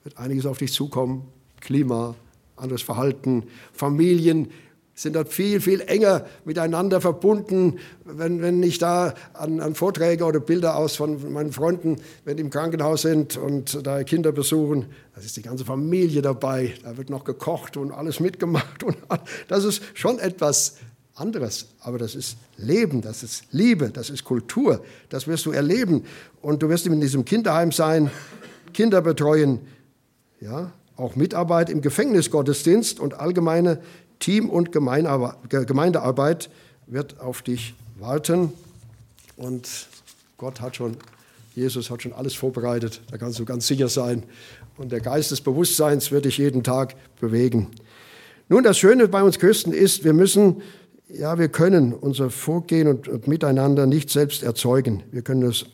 Wird 0.04 0.18
einiges 0.18 0.46
auf 0.46 0.58
dich 0.58 0.74
zukommen. 0.74 1.30
Klima, 1.62 2.16
anderes 2.58 2.82
Verhalten, 2.82 3.46
Familien, 3.72 4.52
sind 4.96 5.16
dort 5.16 5.30
viel, 5.30 5.60
viel 5.60 5.82
enger 5.82 6.26
miteinander 6.46 7.02
verbunden. 7.02 7.80
Wenn, 8.06 8.42
wenn 8.42 8.62
ich 8.62 8.78
da 8.78 9.14
an, 9.34 9.60
an, 9.60 9.74
Vorträge 9.74 10.24
oder 10.26 10.40
Bilder 10.40 10.76
aus 10.76 10.96
von 10.96 11.32
meinen 11.34 11.52
Freunden, 11.52 11.98
wenn 12.26 12.38
die 12.38 12.44
im 12.44 12.52
Krankenhaus 12.52 13.02
sind 13.02 13.36
und 13.36 13.86
da 13.86 14.04
Kinder 14.04 14.32
besuchen, 14.32 14.86
da 15.16 15.22
ist 15.22 15.36
die 15.36 15.42
ganze 15.42 15.66
Familie 15.66 16.22
dabei. 16.22 16.74
Da 16.84 16.96
wird 16.96 17.10
noch 17.10 17.24
gekocht 17.24 17.76
und 17.76 17.92
alles 17.92 18.20
mitgemacht. 18.20 18.84
Und 18.84 18.98
das 19.48 19.64
ist 19.64 19.82
schon 19.96 20.20
etwas 20.20 20.76
anderes. 21.16 21.68
Aber 21.80 21.98
das 21.98 22.14
ist 22.14 22.38
Leben, 22.58 23.02
das 23.02 23.24
ist 23.24 23.46
Liebe, 23.52 23.90
das 23.90 24.12
ist 24.12 24.24
Kultur. 24.24 24.84
Das 25.10 25.28
wirst 25.28 25.46
du 25.48 25.52
erleben. 25.52 26.06
Und 26.42 26.62
du 26.62 26.70
wirst 26.70 26.86
in 26.86 27.02
diesem 27.02 27.26
Kinderheim 27.26 27.72
sein, 27.72 28.12
Kinder 28.74 29.02
betreuen, 29.02 29.60
ja, 30.40 30.72
auch 30.96 31.16
Mitarbeit 31.16 31.70
im 31.70 31.82
Gefängnisgottesdienst 31.82 33.00
und 33.00 33.20
allgemeine 33.20 33.80
Team- 34.24 34.50
und 34.50 34.72
Gemeindearbeit 34.72 36.50
wird 36.88 37.20
auf 37.20 37.42
dich 37.42 37.76
warten. 38.00 38.54
Und 39.36 39.68
Gott 40.38 40.62
hat 40.62 40.78
schon, 40.78 40.96
Jesus 41.56 41.90
hat 41.90 42.04
schon 42.04 42.14
alles 42.14 42.34
vorbereitet. 42.34 43.02
Da 43.12 43.18
kannst 43.18 43.38
du 43.40 43.44
ganz 43.44 43.68
sicher 43.68 43.90
sein. 43.90 44.24
Und 44.78 44.94
der 44.94 45.02
Geist 45.02 45.32
des 45.32 45.42
Bewusstseins 45.42 46.12
wird 46.12 46.24
dich 46.24 46.38
jeden 46.38 46.64
Tag 46.64 46.96
bewegen. 47.20 47.68
Nun, 48.48 48.64
das 48.64 48.78
Schöne 48.78 49.10
bei 49.10 49.22
uns 49.22 49.40
Christen 49.40 49.74
ist, 49.74 50.06
wir 50.06 50.14
müssen, 50.14 50.62
ja, 51.10 51.38
wir 51.38 51.50
können 51.50 51.92
unser 51.92 52.30
Vorgehen 52.30 52.88
und, 52.88 53.10
und 53.10 53.28
Miteinander 53.28 53.88
nicht 53.88 54.10
selbst 54.10 54.42
erzeugen. 54.42 55.04
Wir 55.12 55.22
können 55.22 55.44
es 55.44 55.66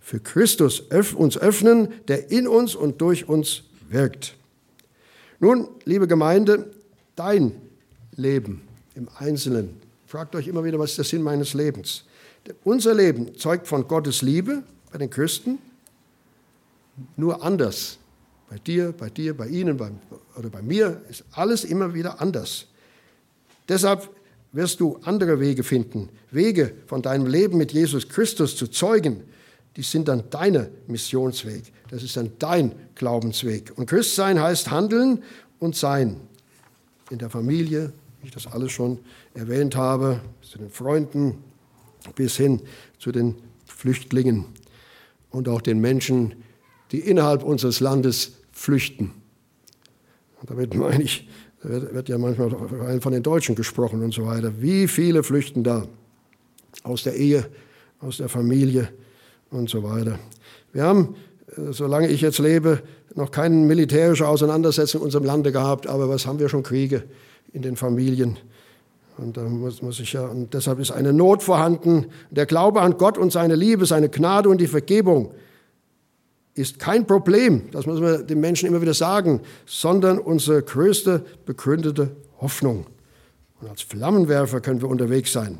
für 0.00 0.20
Christus 0.20 0.88
öff, 0.92 1.14
uns 1.16 1.36
öffnen, 1.36 1.88
der 2.06 2.30
in 2.30 2.46
uns 2.46 2.76
und 2.76 3.00
durch 3.00 3.28
uns 3.28 3.64
wirkt. 3.88 4.36
Nun, 5.40 5.66
liebe 5.84 6.06
Gemeinde, 6.06 6.70
dein 7.16 7.60
Leben 8.18 8.62
im 8.94 9.08
Einzelnen. 9.16 9.80
Fragt 10.06 10.34
euch 10.34 10.48
immer 10.48 10.64
wieder, 10.64 10.78
was 10.78 10.90
ist 10.90 10.98
der 10.98 11.04
Sinn 11.04 11.22
meines 11.22 11.54
Lebens? 11.54 12.04
Unser 12.64 12.94
Leben 12.94 13.36
zeugt 13.36 13.66
von 13.66 13.88
Gottes 13.88 14.22
Liebe 14.22 14.62
bei 14.92 14.98
den 14.98 15.10
Christen, 15.10 15.58
nur 17.16 17.42
anders. 17.42 17.98
Bei 18.50 18.58
dir, 18.58 18.92
bei 18.92 19.10
dir, 19.10 19.36
bei 19.36 19.46
ihnen 19.48 19.76
bei, 19.76 19.90
oder 20.36 20.48
bei 20.48 20.62
mir 20.62 21.02
ist 21.08 21.24
alles 21.32 21.64
immer 21.64 21.92
wieder 21.94 22.20
anders. 22.20 22.66
Deshalb 23.68 24.08
wirst 24.52 24.80
du 24.80 24.98
andere 25.02 25.40
Wege 25.40 25.62
finden, 25.62 26.08
Wege 26.30 26.72
von 26.86 27.02
deinem 27.02 27.26
Leben 27.26 27.58
mit 27.58 27.72
Jesus 27.72 28.08
Christus 28.08 28.56
zu 28.56 28.68
zeugen. 28.68 29.24
Die 29.76 29.82
sind 29.82 30.08
dann 30.08 30.24
deine 30.30 30.70
Missionsweg. 30.86 31.64
Das 31.90 32.02
ist 32.02 32.16
dann 32.16 32.32
dein 32.38 32.72
Glaubensweg. 32.94 33.72
Und 33.76 33.86
Christsein 33.86 34.40
heißt 34.40 34.70
handeln 34.70 35.22
und 35.58 35.76
sein. 35.76 36.16
In 37.10 37.18
der 37.18 37.30
Familie, 37.30 37.92
ich 38.22 38.30
das 38.30 38.46
alles 38.46 38.72
schon 38.72 38.98
erwähnt 39.34 39.76
habe, 39.76 40.20
zu 40.42 40.58
den 40.58 40.70
Freunden 40.70 41.38
bis 42.14 42.36
hin 42.36 42.60
zu 42.98 43.12
den 43.12 43.36
Flüchtlingen 43.66 44.46
und 45.30 45.48
auch 45.48 45.60
den 45.60 45.80
Menschen, 45.80 46.34
die 46.90 47.00
innerhalb 47.00 47.42
unseres 47.42 47.80
Landes 47.80 48.32
flüchten. 48.50 49.12
Und 50.40 50.50
damit 50.50 50.74
meine 50.74 51.02
ich, 51.02 51.28
da 51.62 51.70
wird 51.92 52.08
ja 52.08 52.18
manchmal 52.18 53.00
von 53.00 53.12
den 53.12 53.22
Deutschen 53.22 53.54
gesprochen 53.54 54.02
und 54.02 54.14
so 54.14 54.26
weiter. 54.26 54.60
Wie 54.60 54.88
viele 54.88 55.22
flüchten 55.22 55.64
da 55.64 55.86
aus 56.84 57.02
der 57.02 57.14
Ehe, 57.14 57.46
aus 58.00 58.18
der 58.18 58.28
Familie 58.28 58.88
und 59.50 59.68
so 59.68 59.82
weiter. 59.82 60.18
Wir 60.72 60.84
haben, 60.84 61.16
äh, 61.56 61.72
solange 61.72 62.08
ich 62.08 62.20
jetzt 62.20 62.38
lebe, 62.38 62.82
noch 63.14 63.30
keine 63.30 63.56
militärische 63.56 64.28
Auseinandersetzung 64.28 65.00
in 65.00 65.06
unserem 65.06 65.24
Lande 65.24 65.50
gehabt, 65.50 65.86
aber 65.86 66.08
was 66.08 66.26
haben 66.26 66.38
wir 66.38 66.48
schon 66.48 66.62
Kriege? 66.62 67.04
In 67.52 67.62
den 67.62 67.76
Familien. 67.76 68.38
Und, 69.16 69.36
da 69.36 69.42
muss, 69.42 69.82
muss 69.82 69.98
ich 70.00 70.12
ja, 70.12 70.26
und 70.26 70.54
deshalb 70.54 70.78
ist 70.78 70.92
eine 70.92 71.12
Not 71.12 71.42
vorhanden. 71.42 72.06
Der 72.30 72.46
Glaube 72.46 72.80
an 72.82 72.96
Gott 72.98 73.18
und 73.18 73.32
seine 73.32 73.56
Liebe, 73.56 73.84
seine 73.84 74.08
Gnade 74.08 74.48
und 74.48 74.60
die 74.60 74.68
Vergebung 74.68 75.32
ist 76.54 76.78
kein 76.78 77.06
Problem, 77.06 77.70
das 77.70 77.86
müssen 77.86 78.02
wir 78.02 78.18
den 78.18 78.40
Menschen 78.40 78.66
immer 78.66 78.82
wieder 78.82 78.94
sagen, 78.94 79.40
sondern 79.64 80.18
unsere 80.18 80.62
größte 80.62 81.24
begründete 81.46 82.16
Hoffnung. 82.40 82.86
Und 83.60 83.68
als 83.68 83.82
Flammenwerfer 83.82 84.60
können 84.60 84.80
wir 84.80 84.88
unterwegs 84.88 85.32
sein. 85.32 85.58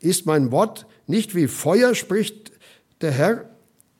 Ist 0.00 0.26
mein 0.26 0.50
Wort 0.50 0.86
nicht 1.06 1.34
wie 1.34 1.48
Feuer, 1.48 1.94
spricht 1.94 2.52
der 3.02 3.10
Herr 3.10 3.50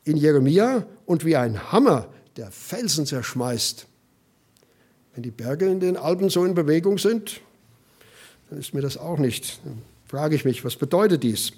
in 0.05 0.17
Jeremia, 0.17 0.87
und 1.05 1.25
wie 1.27 1.37
ein 1.37 1.73
Hammer, 1.73 2.09
der 2.37 2.51
Felsen 2.51 3.05
zerschmeißt. 3.05 3.87
Wenn 5.15 5.23
die 5.23 5.31
Berge 5.31 5.67
in 5.67 5.81
den 5.81 5.97
Alpen 5.97 6.31
so 6.31 6.45
in 6.45 6.55
Bewegung 6.55 6.99
sind, 6.99 7.41
dann 8.49 8.59
ist 8.59 8.73
mir 8.73 8.81
das 8.81 8.97
auch 8.97 9.19
nicht. 9.19 9.61
Dann 9.65 9.79
frage 10.07 10.35
ich 10.35 10.45
mich, 10.45 10.65
was 10.65 10.77
bedeutet 10.77 11.23
dies? 11.23 11.53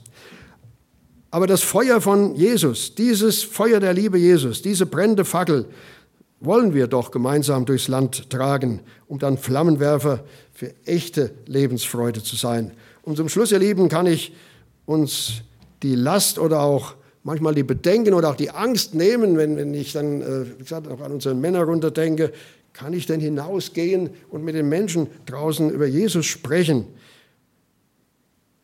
Aber 1.30 1.46
das 1.46 1.62
Feuer 1.62 2.00
von 2.00 2.34
Jesus, 2.36 2.94
dieses 2.94 3.42
Feuer 3.42 3.80
der 3.80 3.92
Liebe 3.92 4.18
Jesus, 4.18 4.62
diese 4.62 4.86
brennende 4.86 5.24
Fackel, 5.24 5.66
wollen 6.40 6.74
wir 6.74 6.86
doch 6.86 7.10
gemeinsam 7.10 7.64
durchs 7.64 7.88
Land 7.88 8.30
tragen, 8.30 8.80
um 9.08 9.18
dann 9.18 9.38
Flammenwerfer 9.38 10.24
für 10.52 10.72
echte 10.84 11.32
Lebensfreude 11.46 12.22
zu 12.22 12.36
sein. 12.36 12.72
Und 13.02 13.16
zum 13.16 13.28
Schluss, 13.28 13.52
ihr 13.52 13.58
Lieben, 13.58 13.88
kann 13.88 14.06
ich 14.06 14.32
uns 14.86 15.42
die 15.82 15.94
Last 15.94 16.38
oder 16.38 16.60
auch 16.60 16.94
manchmal 17.22 17.54
die 17.54 17.62
Bedenken 17.62 18.14
oder 18.14 18.30
auch 18.30 18.36
die 18.36 18.50
Angst 18.50 18.94
nehmen, 18.94 19.36
wenn, 19.36 19.56
wenn 19.56 19.74
ich 19.74 19.92
dann, 19.92 20.20
äh, 20.20 20.58
wie 20.58 20.62
gesagt, 20.62 20.86
auch 20.88 21.00
an 21.00 21.12
unsere 21.12 21.34
Männer 21.34 21.64
runterdenke, 21.64 22.32
kann 22.74 22.92
ich 22.92 23.06
denn 23.06 23.20
hinausgehen 23.20 24.10
und 24.28 24.44
mit 24.44 24.54
den 24.54 24.68
Menschen 24.68 25.06
draußen 25.24 25.70
über 25.70 25.86
Jesus 25.86 26.26
sprechen? 26.26 26.86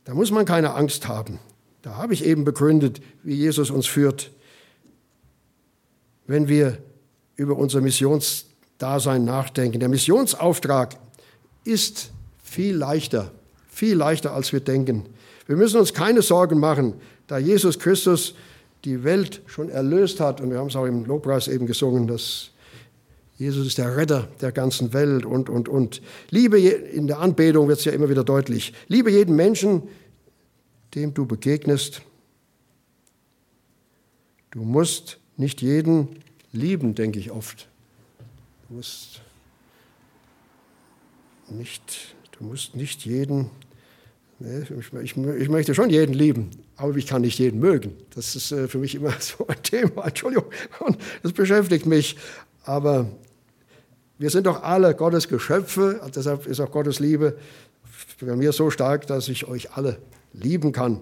Da 0.04 0.14
muss 0.14 0.30
man 0.30 0.44
keine 0.44 0.74
Angst 0.74 1.08
haben. 1.08 1.38
Da 1.82 1.96
habe 1.96 2.12
ich 2.12 2.24
eben 2.24 2.44
begründet, 2.44 3.00
wie 3.22 3.34
Jesus 3.34 3.70
uns 3.70 3.86
führt. 3.86 4.30
Wenn 6.26 6.48
wir 6.48 6.78
über 7.36 7.56
unser 7.56 7.80
Missionsdasein 7.80 9.24
nachdenken. 9.24 9.80
Der 9.80 9.88
Missionsauftrag 9.88 10.96
ist 11.64 12.10
viel 12.42 12.76
leichter, 12.76 13.30
viel 13.70 13.94
leichter, 13.94 14.34
als 14.34 14.52
wir 14.52 14.60
denken. 14.60 15.06
Wir 15.46 15.56
müssen 15.56 15.80
uns 15.80 15.94
keine 15.94 16.20
Sorgen 16.20 16.58
machen, 16.58 16.94
da 17.28 17.38
Jesus 17.38 17.78
Christus 17.78 18.34
die 18.84 19.04
Welt 19.04 19.40
schon 19.46 19.70
erlöst 19.70 20.20
hat. 20.20 20.42
Und 20.42 20.50
wir 20.50 20.58
haben 20.58 20.66
es 20.66 20.76
auch 20.76 20.84
im 20.84 21.06
Lobpreis 21.06 21.48
eben 21.48 21.66
gesungen, 21.66 22.06
dass 22.06 22.50
Jesus 23.40 23.66
ist 23.66 23.78
der 23.78 23.96
Retter 23.96 24.28
der 24.42 24.52
ganzen 24.52 24.92
Welt 24.92 25.24
und, 25.24 25.48
und, 25.48 25.66
und. 25.66 26.02
Liebe 26.28 26.60
in 26.60 27.06
der 27.06 27.20
Anbetung 27.20 27.68
wird 27.68 27.78
es 27.78 27.86
ja 27.86 27.92
immer 27.92 28.10
wieder 28.10 28.22
deutlich. 28.22 28.74
Liebe 28.86 29.10
jeden 29.10 29.34
Menschen, 29.34 29.84
dem 30.94 31.14
du 31.14 31.24
begegnest. 31.24 32.02
Du 34.50 34.60
musst 34.60 35.20
nicht 35.38 35.62
jeden 35.62 36.20
lieben, 36.52 36.94
denke 36.94 37.18
ich 37.18 37.30
oft. 37.30 37.66
Du 38.68 38.74
musst 38.74 39.22
nicht, 41.48 42.14
du 42.32 42.44
musst 42.44 42.76
nicht 42.76 43.06
jeden, 43.06 43.48
ne, 44.38 44.66
ich, 44.68 44.92
ich, 44.92 45.16
ich, 45.16 45.48
möchte 45.48 45.74
schon 45.74 45.88
jeden 45.88 46.12
lieben, 46.12 46.50
aber 46.76 46.94
ich 46.94 47.06
kann 47.06 47.22
nicht 47.22 47.38
jeden 47.38 47.58
mögen. 47.58 47.94
Das 48.14 48.36
ist 48.36 48.52
äh, 48.52 48.68
für 48.68 48.76
mich 48.76 48.94
immer 48.96 49.14
so 49.18 49.46
ein 49.46 49.62
Thema, 49.62 50.08
Entschuldigung, 50.08 50.52
und 50.80 50.98
das 51.22 51.32
beschäftigt 51.32 51.86
mich. 51.86 52.18
Aber 52.64 53.10
wir 54.20 54.28
sind 54.28 54.46
doch 54.46 54.62
alle 54.62 54.94
Gottes 54.94 55.28
Geschöpfe, 55.28 55.98
deshalb 56.14 56.46
ist 56.46 56.60
auch 56.60 56.70
Gottes 56.70 57.00
Liebe 57.00 57.38
bei 58.20 58.36
mir 58.36 58.52
so 58.52 58.68
stark, 58.68 59.06
dass 59.06 59.28
ich 59.28 59.48
euch 59.48 59.72
alle 59.72 59.96
lieben 60.34 60.72
kann. 60.72 61.00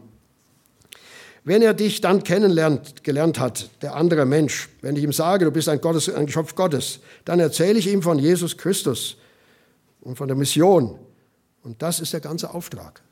Wenn 1.43 1.61
er 1.61 1.75
dich 1.75 2.01
dann 2.01 2.23
kennenlernt, 2.23 3.03
gelernt 3.03 3.41
hat, 3.41 3.71
der 3.83 3.97
andere 3.97 4.25
Mensch, 4.25 4.69
wenn 4.83 4.95
ich 4.95 5.03
ihm 5.03 5.13
sage, 5.13 5.47
du 5.47 5.51
bist 5.51 5.69
ein, 5.69 5.81
Gottes, 5.81 6.09
ein 6.09 6.27
Geschöpf 6.27 6.55
Gottes, 6.55 7.01
dann 7.25 7.41
erzähle 7.41 7.81
ich 7.81 7.89
ihm 7.89 8.03
von 8.03 8.21
Jesus 8.21 8.57
Christus 8.57 9.17
und 10.01 10.15
von 10.15 10.29
der 10.29 10.37
Mission. 10.37 10.97
Und 11.65 11.83
das 11.83 11.99
ist 11.99 12.13
der 12.13 12.21
ganze 12.21 12.55
Auftrag. 12.55 13.03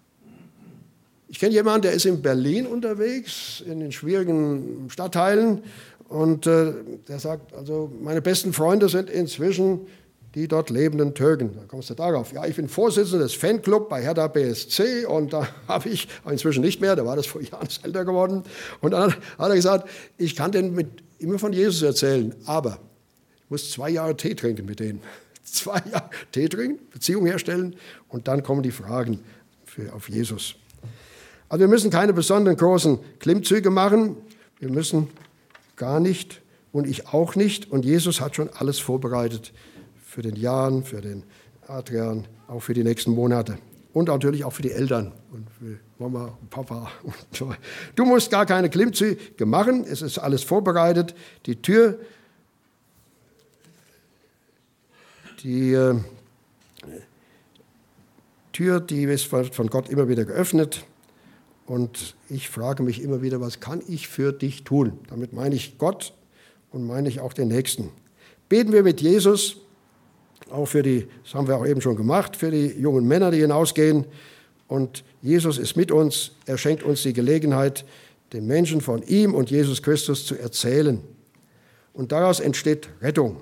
Ich 1.26 1.40
kenne 1.40 1.52
jemanden, 1.52 1.82
der 1.82 1.92
ist 1.92 2.06
in 2.06 2.22
Berlin 2.22 2.68
unterwegs, 2.68 3.60
in 3.66 3.80
den 3.80 3.90
schwierigen 3.90 4.88
Stadtteilen, 4.88 5.64
und 6.08 6.46
äh, 6.46 6.72
der 7.08 7.18
sagt, 7.18 7.54
also 7.54 7.90
meine 8.00 8.22
besten 8.22 8.52
Freunde 8.52 8.88
sind 8.88 9.10
inzwischen 9.10 9.86
die 10.36 10.48
dort 10.48 10.68
lebenden 10.68 11.14
Türken. 11.14 11.54
Da 11.54 11.64
kommst 11.66 11.88
du 11.88 11.94
darauf. 11.94 12.30
Ja, 12.32 12.44
ich 12.44 12.56
bin 12.56 12.68
Vorsitzender 12.68 13.24
des 13.24 13.32
Fanclub 13.32 13.88
bei 13.88 14.02
Hertha 14.02 14.28
BSC 14.28 15.06
und 15.06 15.32
da 15.32 15.48
habe 15.68 15.88
ich, 15.88 16.08
inzwischen 16.30 16.62
nicht 16.62 16.80
mehr, 16.80 16.94
da 16.94 17.06
war 17.06 17.16
das 17.16 17.26
vor 17.26 17.40
Jahren 17.40 17.68
älter 17.82 18.04
geworden. 18.04 18.44
Und 18.82 18.90
dann 18.90 19.14
hat 19.14 19.48
er 19.48 19.54
gesagt, 19.54 19.88
ich 20.18 20.36
kann 20.36 20.52
denen 20.52 20.74
mit, 20.74 20.88
immer 21.18 21.38
von 21.38 21.54
Jesus 21.54 21.82
erzählen, 21.82 22.34
aber 22.44 22.78
ich 23.44 23.50
muss 23.50 23.70
zwei 23.70 23.88
Jahre 23.88 24.14
Tee 24.16 24.34
trinken 24.34 24.66
mit 24.66 24.80
denen. 24.80 25.00
Zwei 25.44 25.80
Jahre 25.90 26.10
Tee 26.32 26.48
trinken, 26.48 26.84
Beziehung 26.90 27.24
herstellen 27.24 27.76
und 28.08 28.26
dann 28.26 28.42
kommen 28.42 28.64
die 28.64 28.72
Fragen 28.72 29.20
für, 29.64 29.92
auf 29.94 30.08
Jesus. 30.08 30.56
Also 31.48 31.60
wir 31.60 31.68
müssen 31.68 31.88
keine 31.88 32.12
besonderen 32.12 32.56
großen 32.56 32.98
Klimmzüge 33.20 33.70
machen. 33.70 34.16
Wir 34.58 34.68
müssen 34.70 35.08
gar 35.76 36.00
nicht 36.00 36.42
und 36.72 36.86
ich 36.86 37.08
auch 37.08 37.36
nicht. 37.36 37.70
Und 37.70 37.84
Jesus 37.84 38.20
hat 38.20 38.36
schon 38.36 38.50
alles 38.50 38.78
vorbereitet 38.78 39.52
für 40.04 40.22
den 40.22 40.36
Jan, 40.36 40.84
für 40.84 41.00
den 41.00 41.22
Adrian, 41.66 42.26
auch 42.48 42.60
für 42.60 42.74
die 42.74 42.84
nächsten 42.84 43.12
Monate. 43.12 43.58
Und 43.92 44.08
natürlich 44.08 44.44
auch 44.44 44.52
für 44.52 44.62
die 44.62 44.72
Eltern 44.72 45.12
und 45.32 45.48
für 45.58 45.78
Mama 45.98 46.36
und 46.40 46.50
Papa. 46.50 46.90
Und 47.02 47.14
so. 47.32 47.54
Du 47.94 48.04
musst 48.04 48.30
gar 48.30 48.44
keine 48.44 48.68
Klimmzüge 48.68 49.46
machen, 49.46 49.84
es 49.84 50.02
ist 50.02 50.18
alles 50.18 50.42
vorbereitet. 50.42 51.14
Die 51.46 51.60
Tür, 51.62 51.98
die 55.42 55.72
äh, 55.72 55.98
Tür, 58.52 58.80
die 58.80 59.04
ist 59.04 59.26
von 59.26 59.66
Gott 59.68 59.88
immer 59.88 60.08
wieder 60.08 60.24
geöffnet. 60.24 60.84
Und 61.66 62.14
ich 62.30 62.48
frage 62.48 62.82
mich 62.82 63.02
immer 63.02 63.22
wieder, 63.22 63.40
was 63.40 63.60
kann 63.60 63.82
ich 63.88 64.08
für 64.08 64.32
dich 64.32 64.64
tun? 64.64 64.98
Damit 65.08 65.32
meine 65.32 65.54
ich 65.54 65.78
Gott 65.78 66.14
und 66.70 66.86
meine 66.86 67.08
ich 67.08 67.20
auch 67.20 67.32
den 67.32 67.48
Nächsten. 67.48 67.90
Beten 68.48 68.72
wir 68.72 68.84
mit 68.84 69.00
Jesus 69.00 69.58
auch 70.50 70.66
für 70.66 70.82
die, 70.82 71.08
das 71.24 71.34
haben 71.34 71.48
wir 71.48 71.56
auch 71.56 71.66
eben 71.66 71.80
schon 71.80 71.96
gemacht, 71.96 72.36
für 72.36 72.50
die 72.50 72.66
jungen 72.66 73.06
Männer, 73.06 73.30
die 73.30 73.40
hinausgehen. 73.40 74.04
Und 74.68 75.04
Jesus 75.22 75.58
ist 75.58 75.76
mit 75.76 75.90
uns. 75.90 76.32
Er 76.46 76.58
schenkt 76.58 76.82
uns 76.82 77.02
die 77.02 77.12
Gelegenheit, 77.12 77.84
den 78.32 78.46
Menschen 78.46 78.80
von 78.80 79.02
ihm 79.02 79.34
und 79.34 79.50
Jesus 79.50 79.82
Christus 79.82 80.26
zu 80.26 80.36
erzählen. 80.36 81.00
Und 81.92 82.12
daraus 82.12 82.40
entsteht 82.40 82.88
Rettung. 83.00 83.38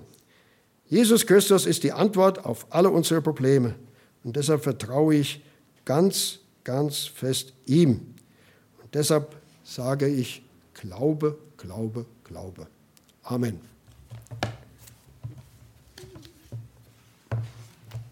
Jesus 0.87 1.27
Christus 1.27 1.67
ist 1.67 1.83
die 1.83 1.93
Antwort 1.93 2.45
auf 2.45 2.67
alle 2.71 2.91
unsere 2.91 3.21
Probleme. 3.21 3.75
Und 4.23 4.37
deshalb 4.37 4.63
vertraue 4.63 5.17
ich 5.17 5.43
ganz, 5.85 6.41
ganz 6.63 7.05
fest 7.05 7.53
ihm. 7.67 8.14
Deshalb 8.95 9.37
sage 9.65 10.07
ich 10.07 10.43
Glaube, 10.73 11.39
Glaube, 11.57 12.07
Glaube. 12.25 12.69
Amen. 13.25 13.74